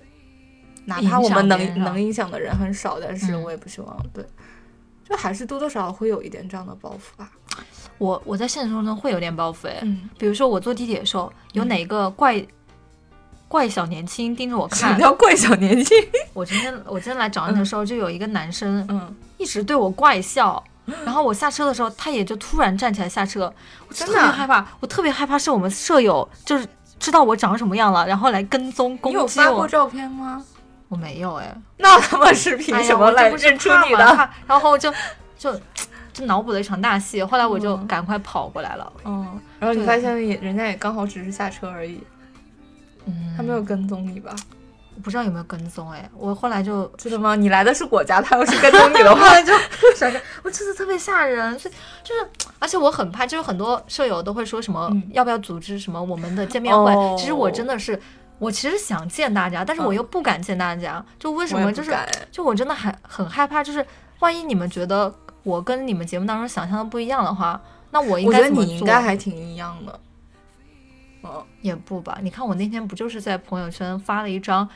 [0.86, 4.24] 哪怕我们能能影响的人很少，但是嗯我也不希望对。
[5.08, 7.30] 就还是多多少少会有一点这样的包袱吧。
[7.98, 12.46] 我我在现实生活中会有点包袱哎，嗯，比如说我坐地铁的时候，有哪个怪、
[13.48, 15.98] 怪小年轻盯着我看什么看，叫怪小年轻？
[16.34, 20.62] 我今天我今天来找你的时候，就有一个男生嗯，一直对我怪笑。
[21.04, 23.52] 然后我下车的时候，他也就突然站起来下车，
[23.88, 24.68] 我特真的特别害怕。
[24.80, 26.68] 我特别害怕是我们舍友就是
[27.00, 29.24] 知道我长什么样了，然后来跟踪你攻击我。
[29.24, 30.46] 你有发过照片吗？
[30.96, 34.06] 我没有哎，那他妈是凭什么来认出你的？
[34.16, 34.90] 怕然后就
[35.38, 35.54] 就
[36.14, 37.22] 就脑补了一场大戏。
[37.22, 38.94] 后来我就嗯赶快跑过来了。
[39.04, 42.02] 嗯，然后你发现也人家也刚好只是下车而已，
[43.06, 44.34] 嗯，他没有跟踪你吧？
[44.96, 46.10] 我不知道有没有跟踪哎。
[46.16, 47.36] 我后来就真的吗？
[47.36, 49.54] 你来的是我家，他要是跟踪你的话， 就
[50.44, 51.74] 我真的特别吓人，所以
[52.06, 52.26] 就是，
[52.60, 58.00] 而且我很怕，就是很多舍友都会说什么、嗯要不要组织什么我们的见面会，哦其实我真的是。
[58.38, 61.72] 我其实想见大家，但是我嗯又不敢见大家，就为什么？
[61.72, 61.96] 就是
[62.32, 63.86] 就我真的很很害怕，就是
[64.20, 67.60] 万一你们觉得我跟你们节目当中想象的不一样的话，
[67.92, 68.50] 那我应我觉得该？
[68.50, 70.00] 你应该还挺一样的。
[71.24, 72.20] 嗯，也不吧？
[72.22, 74.68] 你看我那天不就是在朋友圈发了一张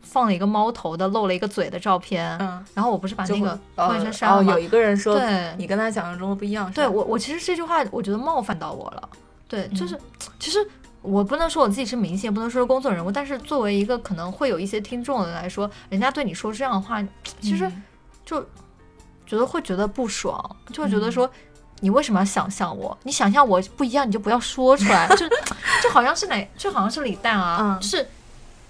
[0.00, 4.52] 放了一个猫头的露了一个嘴的照片，嗯，然后我不是把那个朋友圈哦删了吗？
[4.52, 9.08] 哦有一个人说对，你跟他想象中的不一样，对我，我其实这句话我觉得冒犯到我了。
[9.48, 9.96] 对，嗯就是、
[10.40, 10.58] 其实
[11.06, 17.02] 我不能说我自己是明星，也不能说是公众人物，但是作为一个可能会有一些听众的人来说，人家对你说这样的话，
[17.40, 17.82] 其实嗯
[18.24, 18.40] 就
[19.26, 21.30] 觉得会觉得不爽，就会觉得嗯说。
[21.80, 22.96] 你为什么要想象我？
[23.02, 25.06] 你想象我不一样，你就不要说出来。
[25.08, 25.28] 就
[25.84, 28.08] 就好像是哪，就好像是李诞啊，嗯就是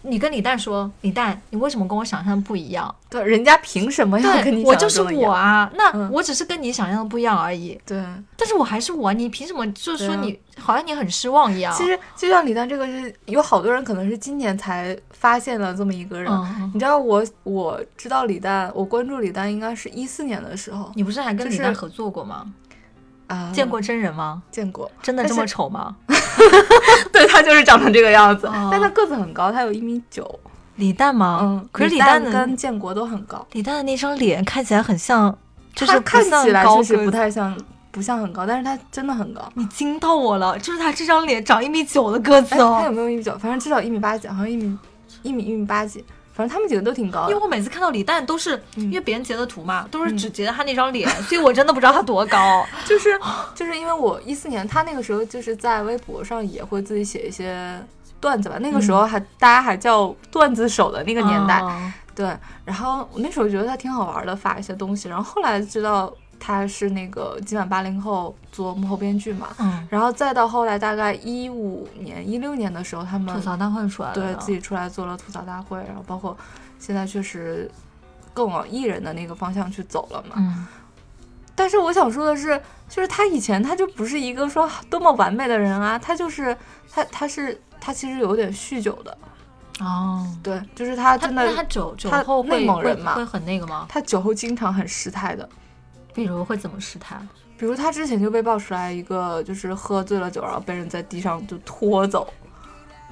[0.07, 2.95] 你跟李诞说，李诞，你为什么跟我想象的不一样？
[3.11, 5.31] 对，人家凭什么要跟你对，我想就是象中的一样？
[5.31, 7.79] 我啊，那嗯我只是跟你想象的不一样而已。
[7.85, 7.99] 对，
[8.37, 11.73] 但是我还是我，你凭什么就是说你、好像你很失望一样？
[11.77, 16.33] 其实就像李诞这个是有好多人可能是今年才发现了这么一个人。
[16.33, 22.47] 嗯，你知道我我知道李诞，我关注李诞应该是一四年的时候你不是还跟李诞合作过吗？
[23.29, 24.43] 啊，见过真人吗？
[24.51, 25.97] 见过，真的这么丑吗？
[27.13, 30.39] 对他就是长成这个样子，哦但他个子很高，他有一米九，
[30.77, 31.41] 李诞吗？
[31.43, 35.37] 嗯，可是李诞跟建国都很高，李诞的那张脸看起来很像，
[35.75, 37.57] 就是看起来确实高个子不太像，
[37.91, 39.43] 不像很高，但是他真的很高。
[39.55, 42.85] 你惊到我了，就是他这张脸长一米九的个子哦，他哦。
[42.85, 43.37] 有没有一米九？
[43.39, 44.79] 反正至少一米八几，好像一米
[45.23, 46.05] 一米一米八几，
[46.37, 47.31] 反正他们几个都挺高的。
[47.31, 52.65] 因为我每次看到李诞都是、嗯因为别人截的图嘛，都是嗯只截他那张脸， 所以我真的不知道他多高。
[52.85, 53.19] 就是
[53.55, 57.83] 就是因为我一四年，他那个时候就是在微博上也会自己写一些
[58.21, 62.31] 段子吧，那个时候还、大家还叫段子手的那个年代，哦对。
[62.65, 65.09] 然后我那时候觉得他挺好玩的，发一些东西。
[65.09, 76.37] 然后后来知道他是那个今晚八零后做幕后编剧嘛，嗯，然后再到后来大概一五年、一六年的时候，他们吐槽大会出来了，对自己出来做了吐槽大会，然后包括
[76.79, 77.71] 现在确实
[78.33, 80.37] 更往艺人的那个方向去走了嘛。
[80.37, 80.67] 嗯
[81.59, 86.55] 但是我想说的是，就是他以前他就不是一个说多么完美的人啊，他就是
[86.93, 89.17] 他他是他其实有点酗酒的，
[89.81, 90.29] 哦。
[90.43, 93.87] 对，就是他真的他酒酒后会内蒙人嘛会会很那个吗？
[93.89, 95.49] 他酒后经常很失态的。
[96.17, 97.29] 比如会怎么试探？
[97.59, 102.33] 比如他之前就被爆出来一个，就是喝醉了酒，然后被人在地上就拖走，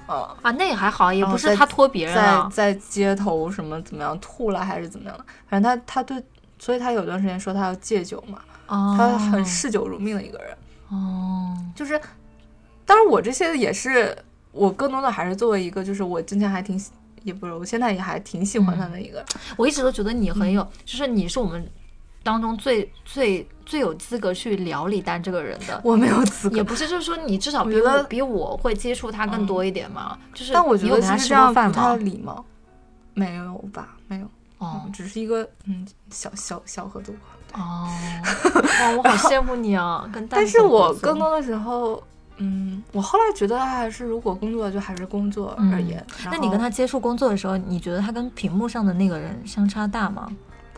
[0.07, 2.51] 呃，啊，那也还好，也不是他拖别人在啊。
[2.53, 6.23] 在街头什么怎么样吐了还是怎么样的，反正他他对，
[6.59, 10.57] 所以他有段时间说他要戒酒嘛，哦，他很嗜酒如命的一个人。
[10.91, 12.01] 哦，就是，
[12.85, 14.17] 当然我这些也是
[14.53, 16.91] 我更多的还是作为一个，就是我之前还挺喜
[17.23, 19.25] 也不是，我现在也还挺喜欢他的一个。
[19.57, 21.67] 我一直都觉得你很有，就是你是我们
[22.25, 25.81] 当中最最最有资格去聊李诞这个人的。
[25.85, 30.19] 我没有资格，也不是，就是说你至少比我我比我会接触他更多一点嘛。
[30.35, 31.79] 就是，但我觉得他其实这样不？
[31.79, 32.45] 太礼貌。
[33.13, 33.95] 没有吧？
[34.09, 34.25] 没有，
[34.59, 37.15] 哦嗯，只是一个嗯小小小合作。
[37.53, 37.87] 哦，
[38.81, 40.11] 哇，我好羡慕你啊！
[40.13, 42.03] 跟但是我更多的时候，
[42.39, 46.05] 嗯，我后来觉得还是如果工作就还是工作而言。
[46.25, 50.29] 嗯那你跟他他接触工作的时候，你觉得他跟屏幕上的那个人相差大吗？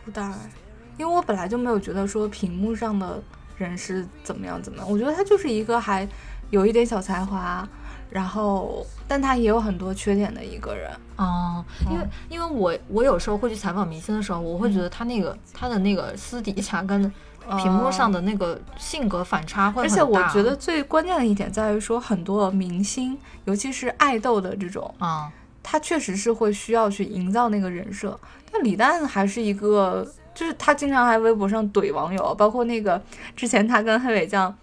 [0.05, 0.51] 不大哎，
[0.97, 3.21] 因为我本来就没有觉得说屏幕上的
[3.57, 6.07] 人是怎么样怎么样，我觉得他就是一个还
[6.49, 7.67] 有一点小才华，
[8.09, 10.91] 然后但他也有很多缺点的一个人。
[11.17, 17.11] 哦，因为因为我我有时候会去采访明星的时候，我会觉得他那个、他的那个私底下跟
[17.57, 20.03] 屏幕上的那个性格反差会而很大。
[20.03, 25.31] 而且我觉得最关键的一点在于说，很多明星，尤其是爱豆的这种，啊，
[25.63, 28.19] 他确实是会需要去营造那个人设。
[28.51, 30.05] 但李诞还是一个，
[30.37, 33.01] 就是他经常还微博上怼网友，包括那个
[33.35, 34.55] 之前他跟黑尾酱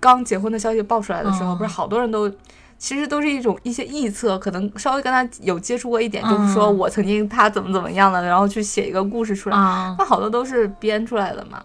[0.00, 2.28] 刚结婚的消息爆出来的时候，嗯不是好多人都。
[2.76, 9.56] 其实都是一种一些臆测，可能稍微跟他有接触过一点，就是说嗯我曾经他怎么怎么样的，然后去写一个故事出来。
[9.56, 11.62] 啊，那好多都是编出来的嘛。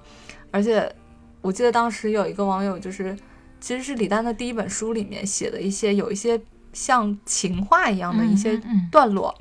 [0.51, 0.89] 而且
[1.41, 3.17] 我记得当时有一个网友，就是
[3.59, 6.39] 其实是李诞的第一本书里面写的一些有一些
[6.71, 9.35] 像情话一样的一些段落，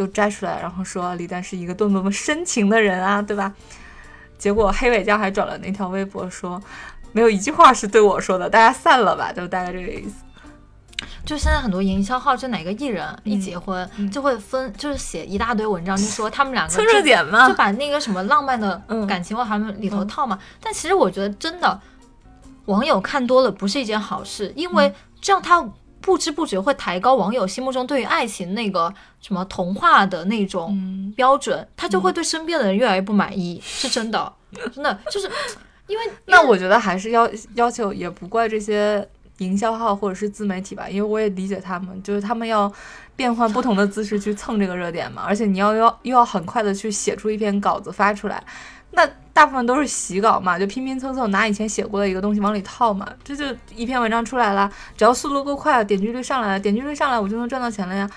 [0.00, 3.52] 就摘出来，然后说李诞是一个多么多么深情的人啊，对吧？
[4.38, 6.58] 结果黑尾酱还转了那条微博说，
[7.12, 10.14] 没有一句话是对我说的，大家散了吧，就大概这个意思。
[11.26, 20.38] 就现在很多营销号，就哪个艺人一嗯结婚、嗯就会分，就是写一大堆文章，就说他们两个 蹭就热点嘛就把那个什么浪漫的 嗯感情往他们里头套嘛。
[20.62, 21.78] 但其实我觉得真的，
[22.64, 25.62] 网友看多了不是一件好事，因嗯为这样他
[26.00, 34.32] 不知不觉会抬高网友心目中对于爱情那个什么童话的那种嗯，标准，他就会对身边的人越来越不满意，是真的，
[34.74, 35.30] 真的就是
[35.86, 39.06] 因为那我觉得还是要要求，也不怪这些
[39.38, 42.72] 营销号或者是自媒体吧，因为我也理解他们，就是他们要
[43.16, 48.42] 变换不同的姿势去蹭这个热点嘛，而且你要要又要很快的去写出一篇稿子发出来，
[48.92, 58.10] 那大部分都是洗稿嘛，就拼拼凑凑拿以前写过的一个东西往里套嘛，这就一篇文章出来了，只要速度够快，点击率上来了，点击率上来我就能赚到钱了呀，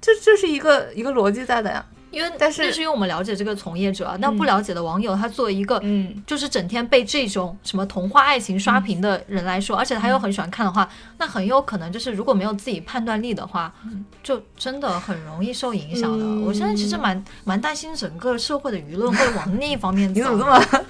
[0.00, 1.84] 这这是一个一个逻辑在的呀，
[2.16, 6.22] 因为但是那是因为我们了解这个从业者，那不了解的网友，他作为一个嗯。
[6.26, 13.72] 就是整天被这种什么童话爱情刷屏的人来说，而且他又很喜欢看的话，那很有可能就是如果没有自己判断力的话，
[14.22, 16.24] 就真的很容易受影响的。
[16.24, 20.14] 嗯我现在其实蛮蛮担心整个社会的舆论会往那一方面走。
[20.14, 20.84] 你怎么这么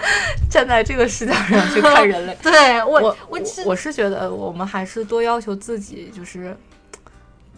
[0.49, 2.37] 站在这个视角上去看人类？
[2.41, 6.55] 对我我我我是觉得我们还是多要求自己，就是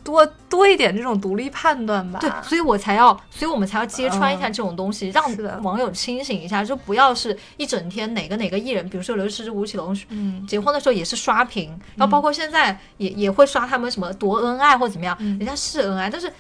[0.10, 2.20] 多多一点这种独立判断吧。
[2.20, 5.24] 对，所以我才要，所以我们才要揭穿一下这种东西，让
[5.62, 15.38] 网友清醒一下，就不要是一整天哪个哪个艺人，比如说刘诗诗、吴奇隆，嗯，结婚的时候也是刷屏，然后包括现在也也会刷他们什么多恩爱或怎么样，嗯。
[15.38, 16.32] 人家是恩爱，但是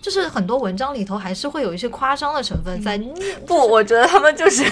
[0.00, 2.96] 就是很多文章里头还是会有一些夸张的成分在。
[2.96, 3.12] 你
[3.46, 4.62] 不，我觉得他们就是，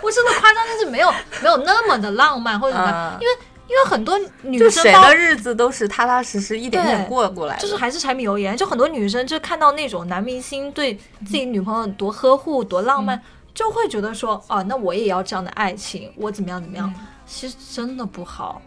[0.00, 3.34] 不是那夸张，但是没有没有那么的浪漫或者怎么因为
[3.68, 7.60] 因为很多女生的日子都是踏踏实实一点点对过过来的。
[7.60, 13.20] 就是还是柴米油盐，就很多女生就看到那种男明星对自己女朋友多呵护、多浪漫，
[13.52, 16.92] 就会觉得说，啊，那我也要这样的爱情，我怎么样怎么样。
[17.26, 18.62] 其实真的不好，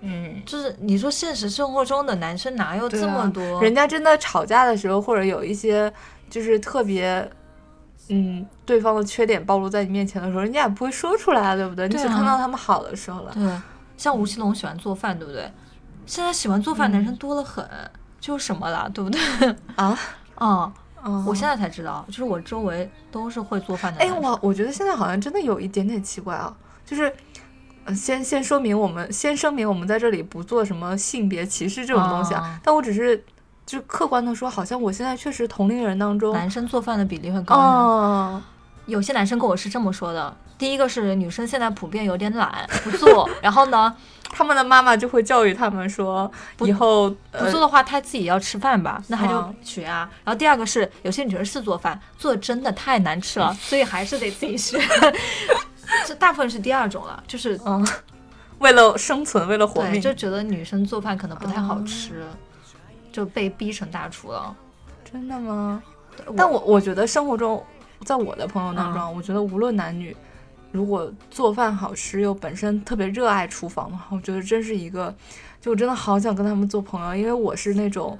[0.00, 0.40] 嗯。
[0.46, 3.60] 就是你说现实生活中的男生哪有这么多？
[3.60, 5.92] 人家真的吵架的时候，或者有一些
[6.30, 7.28] 就是特别，
[8.08, 11.88] 嗯，对方的缺点暴露在你面前的时候，人家也不会说出来啊，对不对？
[11.88, 13.32] 你对啊只看到他们好的时候了。
[13.34, 13.42] 对，
[13.96, 15.50] 像吴奇隆喜欢做饭，对不对？
[16.06, 17.66] 现在喜欢做饭男生多得很，
[18.20, 19.20] 就是什么啦，对不对？
[19.76, 19.98] 啊，
[20.40, 20.72] 嗯，
[21.04, 26.54] 嗯我现在才知道，就是我周围都是会做饭的哎，我我觉得现在好像真的有一点点奇怪啊，
[26.84, 27.10] 就是，
[27.84, 33.24] 呃，先先说明我们先声明我们在这里不做什么性别歧视这种东西啊，啊但我只是
[33.64, 37.62] 就客观的说，好像我现在确实同龄人当中，男生做饭的比例会高呢。
[37.62, 38.42] 哦，
[38.84, 43.94] 有些男生跟我是这么说的：第一个是女生现在普遍有点懒，不做， 然后呢，
[44.30, 50.08] 他们的妈妈就会教育他们说，以后不呃做的话，他自己要吃饭吧，那她就嗯学啊。
[50.24, 54.78] 然后第二个是有些女生是做饭，做真的太难吃了，所以还是得自己学。
[56.06, 57.86] 这大部分是第二种了，就是嗯，
[58.58, 62.24] 为了生存，为了活对，命，就觉得女生做饭可能不太好吃，
[63.12, 64.54] 就被逼成大厨了。
[65.04, 65.82] 真的吗？
[66.16, 67.62] 对但我我觉得生活中，
[68.04, 70.16] 在我的朋友当中，我觉得无论男女，
[70.74, 75.14] 如果做饭好吃又本身特别热爱厨房的话，我觉得真是一个，
[75.60, 78.18] 就我真的好想跟他们做朋友，因为我是那种，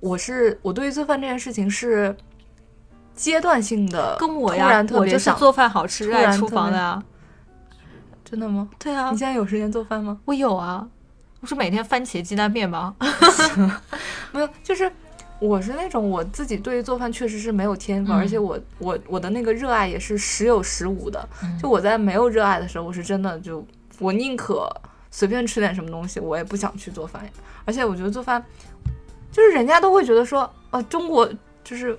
[0.00, 2.12] 我是我对于做饭这件事情是
[3.14, 7.00] 阶段性的，跟我呀然，特别想，我就是做饭好吃、热爱厨房的呀。
[8.24, 8.68] 真的吗？
[8.80, 10.18] 对啊你，现在有时间做饭吗？
[10.24, 10.84] 我有啊，
[11.40, 12.96] 我是每天番茄鸡蛋面吗。
[14.32, 14.90] 没有，就是
[15.42, 21.28] 我是那种我自己对于做饭确实是没有天分，嗯而且我我我的那个热爱也是时有时无的。
[21.42, 23.66] 嗯就我在没有热爱的时候，我是真的就
[23.98, 24.70] 我宁可
[25.10, 27.28] 随便吃点什么东西，我也不想去做饭。
[27.64, 28.44] 而且我觉得做饭，
[29.32, 31.28] 就是人家都会觉得说，啊，中国
[31.64, 31.98] 就是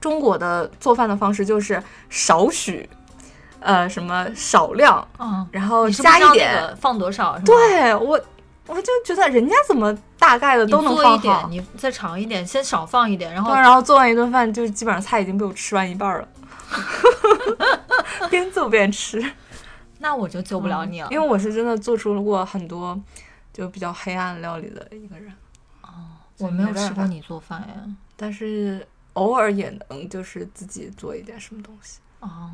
[0.00, 2.88] 中国的做饭的方式就是少许，
[3.60, 6.54] 呃，什么少量，嗯，然后加一点。
[6.60, 7.38] 个放多少？
[7.44, 8.20] 对我，
[8.68, 16.28] 我就觉得人家怎么大概的都能做一点放好，，你再长一点，先少放一点，然后对，然后做完一顿饭，就基本上菜已经被我吃完一半了，
[18.30, 19.24] 边做边吃。
[20.00, 21.08] 那我就救不了你了。
[21.08, 22.96] 嗯因为我是真的做出过很多
[23.52, 25.32] 就比较黑暗料理的一个人，
[25.82, 25.88] 哦
[26.38, 27.74] 我没有吃过你做饭呀。
[28.16, 31.98] 但是偶尔也能就是自己做一点什么东西。
[32.20, 32.50] 哦，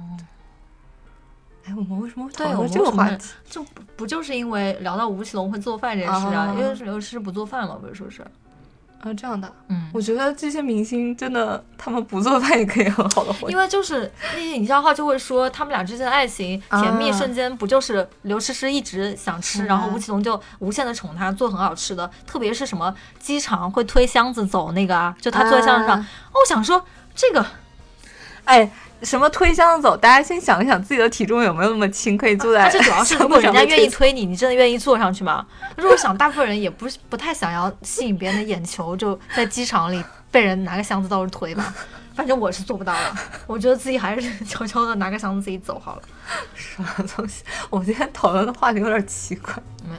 [1.66, 3.32] 哎，我们为什么会对讨论这个话题？
[3.48, 6.42] 就不不就是因为聊到吴奇隆会做饭这件事啊？
[6.42, 8.22] 啊因为刘诗诗不做饭嘛，不是说是？
[9.00, 26.82] 啊，这样的，嗯，我觉得这些明星真的，他们不做饭也可以很好的活因为就是那些营销号就会说他们俩之间的爱情甜蜜啊瞬间，不就是刘诗诗一直想吃，是然后啊吴奇隆就无限的宠她，做很好吃的，特别是什么机场会推箱子走那个啊，就他坐在箱子上，啊哦我想说
[27.14, 27.44] 这个
[28.44, 28.70] 哎，
[29.04, 29.96] 什么推箱子走？
[29.96, 35.46] 大家先想一想自己的体重有没有那么轻，可以坐在而且主要是，如果人家愿意推推你，你真的愿意坐上去吗？
[35.76, 41.74] 如果想，大部分人也不是不太想要吸引别人的眼球，就在机场里被人拿个箱子到处推吧。
[42.14, 46.02] 反正我是做不到的，我觉得自己还是 悄悄的拿个箱子自己走好了。
[46.54, 47.42] 什么东西？
[47.70, 49.52] 我们今天讨论的话题有点奇怪。
[49.82, 49.96] 没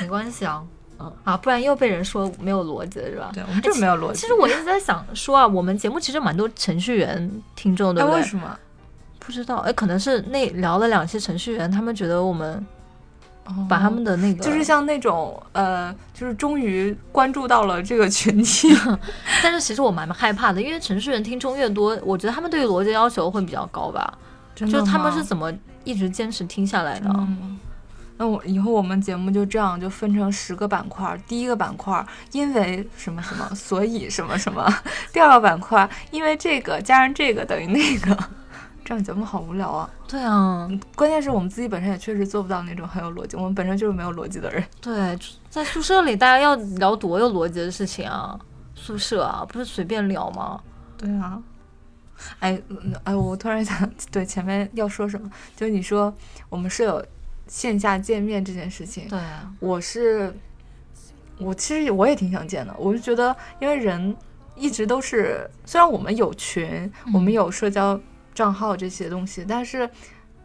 [0.00, 0.62] 没关系啊，
[1.00, 3.30] 嗯啊，不然又被人说没有逻辑了是吧？
[3.32, 4.20] 对，我们就是没有逻辑。
[4.20, 8.20] 其实我一直在想说啊，我们节目其实蛮多程序员听众，对哎，不对？
[8.20, 8.58] 为什么？
[9.20, 12.66] 不知道，哎，可能是那聊了两期程序员，他们觉得我们
[13.44, 18.68] 哦把他们的那个，就是像那种呃，就是终于关注到了这个群体。
[19.42, 24.16] 但是其实我蛮害怕的，因为程序员听众越多，我觉得他们对于逻辑要求会比较高吧。
[24.54, 25.22] 真就他们是？
[25.22, 25.52] 怎么
[25.84, 27.08] 一直坚持听下来的？
[27.10, 27.58] 嗯，
[28.18, 31.18] 那我以后我们节目就这样，就分成十个板块儿。
[31.26, 34.62] 第一个板块儿因为什么什么，所以什么什么；
[35.12, 38.18] 第二个板块儿因为这个加上这个等于那个。
[38.84, 39.90] 这样节目好无聊啊！
[40.08, 40.66] 对啊，
[40.96, 44.64] 关键是我们自己本身也确实做不到那种很有逻辑，我们本身就是没有逻辑的人。
[44.80, 45.18] 对，
[45.50, 48.40] 在宿舍里大家要聊多有逻辑的事情啊，
[48.74, 50.58] 宿舍啊，不是随便聊吗？
[50.96, 51.38] 对啊，
[52.38, 56.10] 哎嗯哎，我突然想，对前面要说什么，就是你说
[56.48, 57.04] 我们是有
[57.48, 60.32] 线下见面这件事情，对啊，我是，
[61.38, 62.74] 我其实我也挺想见的。
[62.78, 64.14] 我就觉得，因为人
[64.54, 67.98] 一直都是，虽然我们有群，我们嗯有社交
[68.34, 69.88] 账号这些东西，但是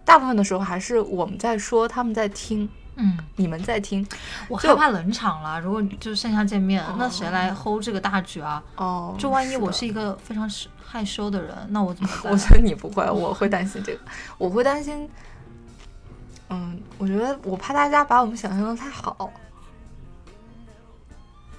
[0.05, 4.07] 大部分的时候还是我们在说，他们在听，嗯，你们在听。
[4.47, 5.59] 我就害怕冷场了。
[5.59, 8.63] 如果就是线下见面，那谁来 hold 这个大局啊？
[8.77, 10.49] 哦，就万一我是一个非常
[10.83, 12.31] 害羞的人，那我怎么 办？
[12.31, 13.99] 我觉得你不会，我会担心这个，
[14.37, 15.09] 我会担心。
[16.53, 19.31] 嗯，我觉得我怕大家把我们想象的太好，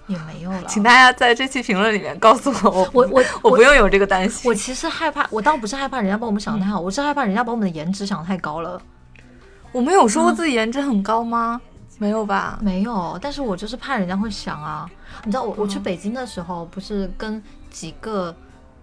[0.07, 0.64] 也没有了。
[0.68, 4.49] 请大家在这期评论里面告诉我，我我我我不用有这个担心。
[4.49, 8.80] 我其实害怕，我倒不是害怕人家把我们想的太好，我是害怕人家把我们的颜值想的太高了。
[9.72, 11.61] 我没有说过自己颜值很高吗？
[11.99, 12.57] 没有吧？
[12.62, 14.88] 没有，但是我就是怕人家会想啊。
[15.24, 18.32] 你知道我我去北京的时候，不是跟几个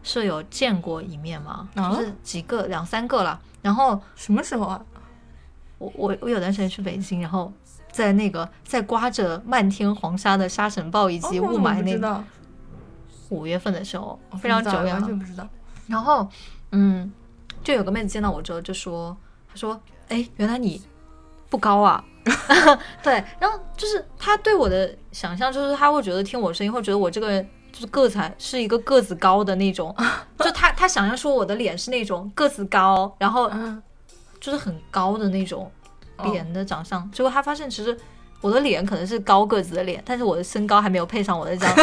[0.03, 1.70] 舍友见过一面吗？
[1.76, 3.39] 啊就是几个两三个了。
[3.62, 4.82] 然后什么时候啊？
[5.82, 7.51] 我我我有段时间去北京，然后
[7.91, 12.23] 在那个在刮着漫天黄沙的沙尘暴以及雾霾那个，
[13.29, 15.17] 五月份的时候，非常久远了完全。
[15.17, 15.47] 不知道。
[15.88, 16.27] 然后，
[16.71, 17.11] 嗯，
[17.63, 19.17] 就有个妹子见到我之后就说，
[19.49, 20.82] 她说，哎，原来你
[21.49, 22.03] 不高啊。
[23.01, 29.93] 对，然后就是她对我的想象，就是她会觉得听我声音，会觉得我这个人就是个子是一个个子高的那种，
[30.38, 33.82] 就她她想象说我的脸是那种个子高，然后嗯，
[34.41, 35.71] 就是很高的那种
[36.17, 37.97] 哦脸的长相，结果他发现其实。
[38.43, 41.75] 我的脸可能是高个子的脸，但是我的身高还没有配上我的这样，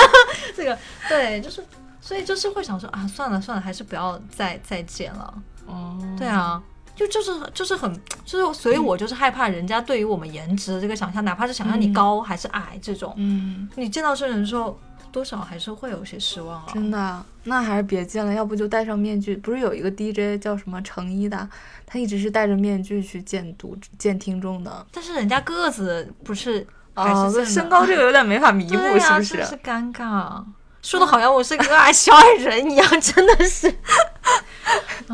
[0.56, 0.78] 这个
[1.10, 1.62] 对，就是
[2.00, 5.34] 所以就是会想说啊，算了算了，还是不要再再见了。
[5.66, 6.62] 哦，对啊，
[6.94, 7.94] 就就是就是很
[8.24, 14.80] 就是，所以我就是害怕人家对于我们颜值的这个想象，哪怕是想象你高还是矮这种，嗯，你见到真人的时候，
[15.16, 16.70] 多少还是会有些失望啊。
[16.74, 19.34] 真的，那还是别见了，要不就戴上面具。
[19.34, 21.48] 不是有一个 DJ 叫什么成一的，
[21.86, 24.86] 他一直是戴着面具去见读见听众的。
[24.92, 29.36] 但是人家个子不是还哦，身高这个有点没法弥补，是不是？
[29.38, 30.44] 真是尴尬。
[30.82, 33.74] 说的好像我是个矮小矮人一样，真的是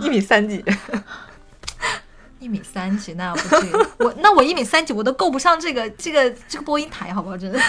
[0.00, 0.64] 一米三几，
[2.40, 3.70] 一米三几，那不至于。
[3.98, 7.38] 我那我一米三几，我都够不上这个这个这个播音台，好不好？
[7.38, 7.60] 真的。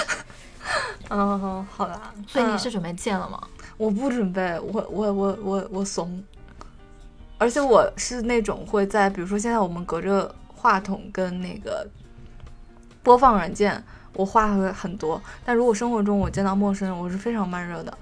[1.09, 2.13] 嗯，好啦。
[2.27, 3.41] 所以你是准备见了吗？
[3.77, 6.23] 我不准备，我我我我我怂，
[7.37, 11.85] 而且我是那种会在，比如说现在我们隔着话筒跟那个
[13.01, 13.83] 播放软件，
[14.13, 17.97] 我话会很多，但如果生活中我见到陌生人，我是非常慢热的。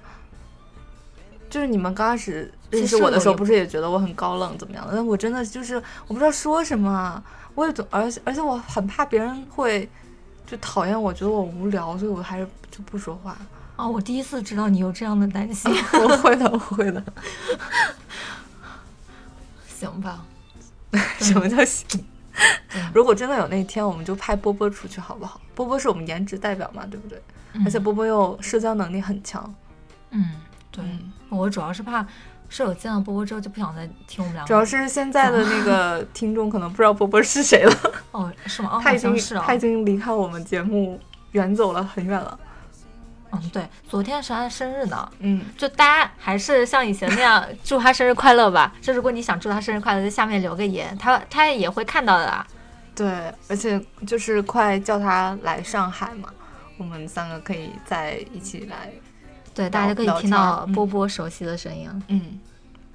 [1.48, 4.92] 就是你们刚开始认识我的时候，不是也觉得我很高冷怎么样的？
[4.94, 7.22] 但我真的就是我不知道说什么啊，
[7.54, 9.86] 我也总而且而且我很怕别人会
[10.46, 13.36] 就讨厌我，觉得我无聊，所以我还是就不说话。
[13.76, 15.72] 哦，我第一次知道你有这样的担心。
[15.94, 17.02] 我会的，我会的。
[19.78, 20.24] 行吧？
[21.18, 22.04] 什么叫行？
[22.94, 25.40] 如果真的有那天，我们就派波波出去好不好？
[25.54, 27.20] 波波是我们颜值代表嘛，对不对？
[27.64, 29.54] 而且波波又社交能力很强。
[30.10, 30.30] 嗯，
[30.70, 30.84] 对，
[31.28, 32.06] 我主要是怕。
[32.52, 34.44] 舍友见了波波之后就不想再听我们俩。
[34.44, 37.74] 主要是现在的那个听众可能不知道波波是谁了。
[38.12, 38.78] 哦，是吗？
[38.82, 41.00] 他已经是他已经离开我们节目
[41.30, 42.38] 远走了很远了。
[43.30, 45.10] 嗯，对，昨天是他的生日呢。
[45.20, 48.74] 嗯，就大家还是像以前那样祝他生日快乐吧。
[48.82, 52.46] 就如果你想祝他生日快乐，在下面留个言，他他也会看到的。
[52.94, 56.28] 对，而且就是快叫他来上海嘛，
[56.76, 58.90] 我们三个可以在一起来。
[59.54, 61.88] 对，大家可以听到波波熟悉的声音。
[62.08, 62.40] 嗯，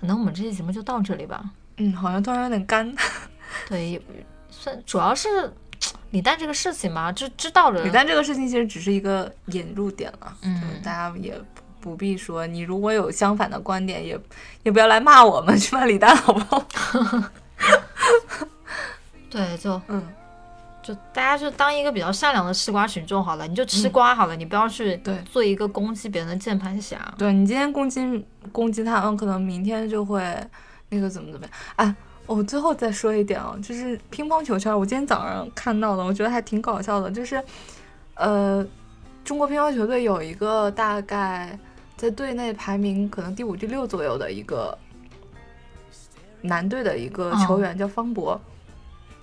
[0.02, 1.44] 可能我们这期节目就到这里吧。
[1.78, 2.92] 嗯，好像突然有点干。
[3.70, 4.02] 对，
[4.50, 5.54] 算主要是
[6.12, 7.84] 李诞这个事情嘛，就知道了。
[7.84, 10.38] 李诞这个事情其实只是一个引入点了。
[10.42, 11.40] 嗯，大家也
[11.80, 14.20] 不必说，你如果有相反的观点，也
[14.64, 16.66] 也不要来骂我们，去骂李诞，好不好？
[19.30, 20.02] 对，就嗯。
[20.88, 27.14] 就大家就当一个比较善良的吃瓜群众好了，你就吃瓜好了，你不要去对做一个攻击别人的键盘侠。
[27.18, 30.24] 对你今天攻击攻击他，嗯，可能明天就会
[30.88, 31.54] 那个怎么怎么样。
[31.76, 37.44] 哎，我最后再说一点哦，就是乒乓球圈，我今天早上看到的，我觉得还挺搞笑的，就是
[38.16, 38.66] 呃，
[39.26, 41.60] 中国乒乓球队有一个大概
[41.98, 44.78] 在队内排名可能第五、第六左右的一个
[46.44, 48.40] 男队的一个球员，叫方博。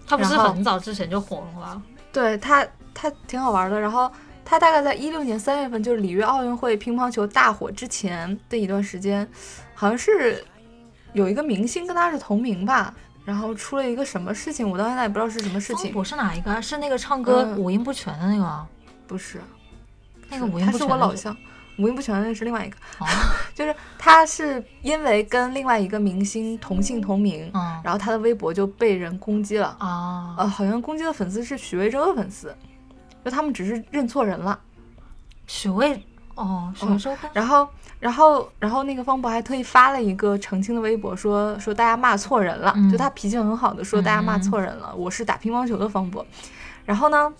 [0.06, 1.82] 他不是很早之前就火了吗？
[2.12, 3.80] 对他，他挺好玩的。
[3.80, 4.10] 然后
[4.44, 9.28] 他大概在一六年三月份，就是里约奥运会乒乓球大火之前的一段时间，
[9.74, 10.44] 好像是
[11.12, 12.94] 有一个明星跟他是同名吧。
[13.24, 15.90] 然后出了一个什么事情，我到现在也不知道是什么事情。
[15.94, 16.60] 我是哪一个？
[16.60, 18.68] 是那个唱歌五音不全的那个吗？
[19.06, 19.40] 不是，
[20.28, 20.72] 那个五音不全。
[20.72, 21.34] 他是我老乡。
[21.76, 22.76] 五音不全的是另外一个，
[23.54, 27.50] 就是他是因为跟另外一个明星同姓同名，
[27.82, 29.76] 然后他的微博就被人攻击了。
[29.78, 32.54] 啊，呃，好像攻击的粉丝是许魏洲的粉丝，
[33.24, 34.58] 就他们只是认错人了，
[35.46, 36.00] 许魏
[36.36, 37.68] 哦，许魏洲，然后
[37.98, 46.24] 然后然后那个方博还特意发了一个澄清的微博，说说大家骂错人了，就他脾气很好的说大家骂错人了，我是打乒乓球的方博，
[46.84, 47.32] 然后呢？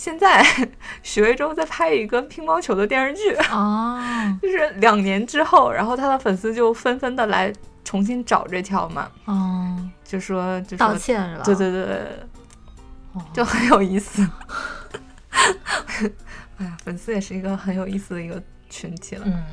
[0.00, 0.42] 现在
[1.04, 7.52] 许魏洲在拍一个乒乓球的电视剧啊， 就是两年之后，然后他的粉丝就纷纷的来
[7.84, 11.42] 重新找这条嘛，嗯，就说就道歉是吧？
[11.44, 12.06] 对对对，
[13.34, 14.26] 就很有意思。
[16.56, 19.24] 哎呀，粉丝也是一个很有意思的一个群体了。
[19.26, 19.44] 嗯，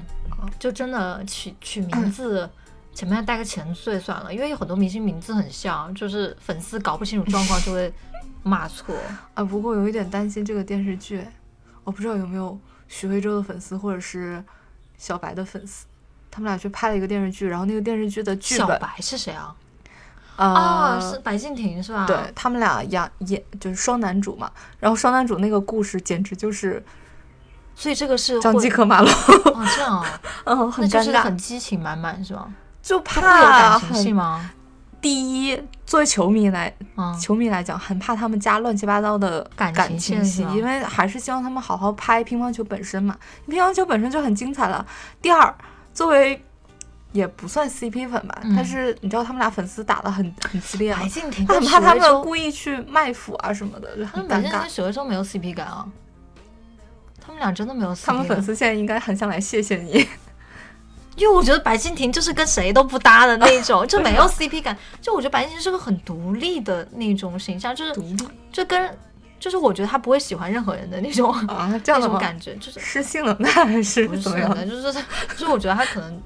[0.58, 2.50] 就真的取取名字
[2.93, 7.93] 前面带个前缀算了，因为有很多明星名字很像，就是粉丝搞不清楚状况就会。
[8.48, 8.95] 骂错
[9.34, 9.43] 啊！
[9.43, 11.24] 不过有一点担心这个电视剧，
[11.84, 14.43] 我不知道有没有许魏洲的粉丝或者是
[14.98, 15.86] 小白的粉丝，
[16.32, 19.54] 他们俩去拍了一个电视剧，然后那个电视剧的剧本，小白是谁啊？
[20.38, 22.06] 啊，是白敬亭是吧？
[22.06, 26.84] 对他们俩演演就是双男主嘛，然后双男主那个故事简直就是，
[27.76, 30.06] 所以这个是张继科马龙哦，这样，
[30.45, 32.48] 嗯，很尴尬，很激情满满是吧？
[32.84, 34.52] 就怕有感情戏吗？
[35.08, 36.74] 第一，作为球迷来，
[37.18, 43.16] 球迷来讲，很怕他们加乱七八糟的感情戏，因为还是希望他们好好拍乒乓球本身嘛。
[43.47, 44.86] 乒乓球本身就很精彩了。
[45.22, 45.55] 第二，
[45.93, 46.43] 作为
[47.14, 54.68] 也不算 CP 粉吧，但是你知道他们俩粉丝打的很很激烈，白敬亭很怕他们故意去卖腐啊什么的，就很尴尬。
[54.68, 55.88] 许魏洲没有 CP 感啊，
[57.22, 58.08] 他们俩真的没有 CP 感。
[58.08, 60.05] 他们粉丝现在应该很想来谢谢你。
[61.18, 64.78] 因为我觉得白敬亭就是跟谁都不搭的那种， 就没有 CP 感。
[65.01, 68.97] 就我觉得白敬亭是个很独立的那种形象，就是独立，就跟
[69.39, 74.63] 就是我觉得他不会喜欢任何人的那种 啊，这样的感觉就是失性冷淡还是怎么样的？
[74.65, 76.22] 就是就是我觉得他可能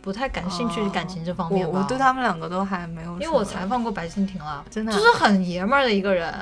[0.00, 1.78] 不太感兴趣感情这方面吧。
[1.80, 6.34] 我对他们两个都还没有，因为我采访过白敬亭了，真的就是很爷们儿的一个人，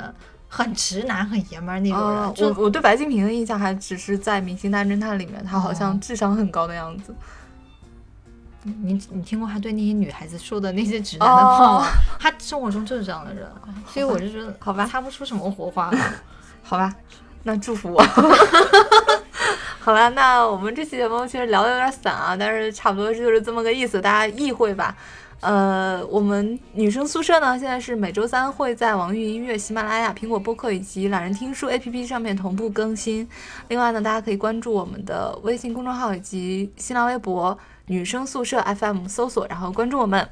[0.49, 2.55] 很直男，很爷们儿那种人。
[2.57, 7.15] 我我对白敬亭的印象还只是在《明星大侦探》里面，他好像智商很高的样子。
[8.63, 11.87] 你你听过他对那些女孩子说的那些直男的话吗？
[12.21, 13.49] 他生活中就是这样的人，
[13.87, 15.91] 所以我就觉得好吧，擦不出什么火花。
[16.63, 16.95] 好吧，
[17.43, 18.03] 那祝福我。
[19.81, 24.95] 好了，那我们这期节目其实聊的有点散啊，但是差不多就是这么个意思，大家意会吧。
[25.41, 33.27] 呃，我们女生宿舍呢，现在是每周三会在网易云音乐、喜马拉雅、苹果播客以及懒人听书 APP 上面同步更新。
[33.69, 37.59] 另外呢，大家可以关注我们的微信公众号以及新浪微博。
[37.91, 40.27] 女生宿舍 FM 搜索，然后关注我们。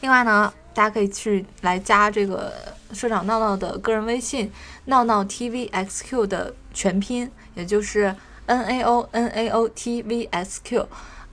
[0.00, 2.52] 另外呢，大家可以去来加这个
[2.92, 4.48] 社长闹闹的个人微信，
[4.84, 8.14] 闹闹 TVXQ 的全拼，也就是
[8.46, 10.88] N A O N A O T V S Q。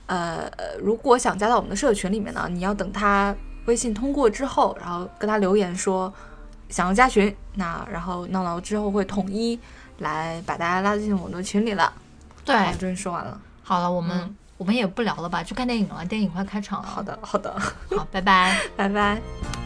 [0.06, 3.32] 呃，如果想加到我们的社群里面呢，你要等他
[3.66, 6.12] 微信通过之后，然后跟他留言说
[6.68, 9.56] 想要加群，那然后闹闹之后会统一
[9.98, 11.92] 来把大家拉进我们的群里了。
[12.44, 13.40] 对，好，终于说完了。
[13.62, 16.88] 好了，我们、嗯我们也不聊了吧，去看电影了，电影快开场了。
[16.88, 17.54] 好的，好的，
[17.96, 18.58] 好，拜拜。
[18.76, 19.65] 拜拜。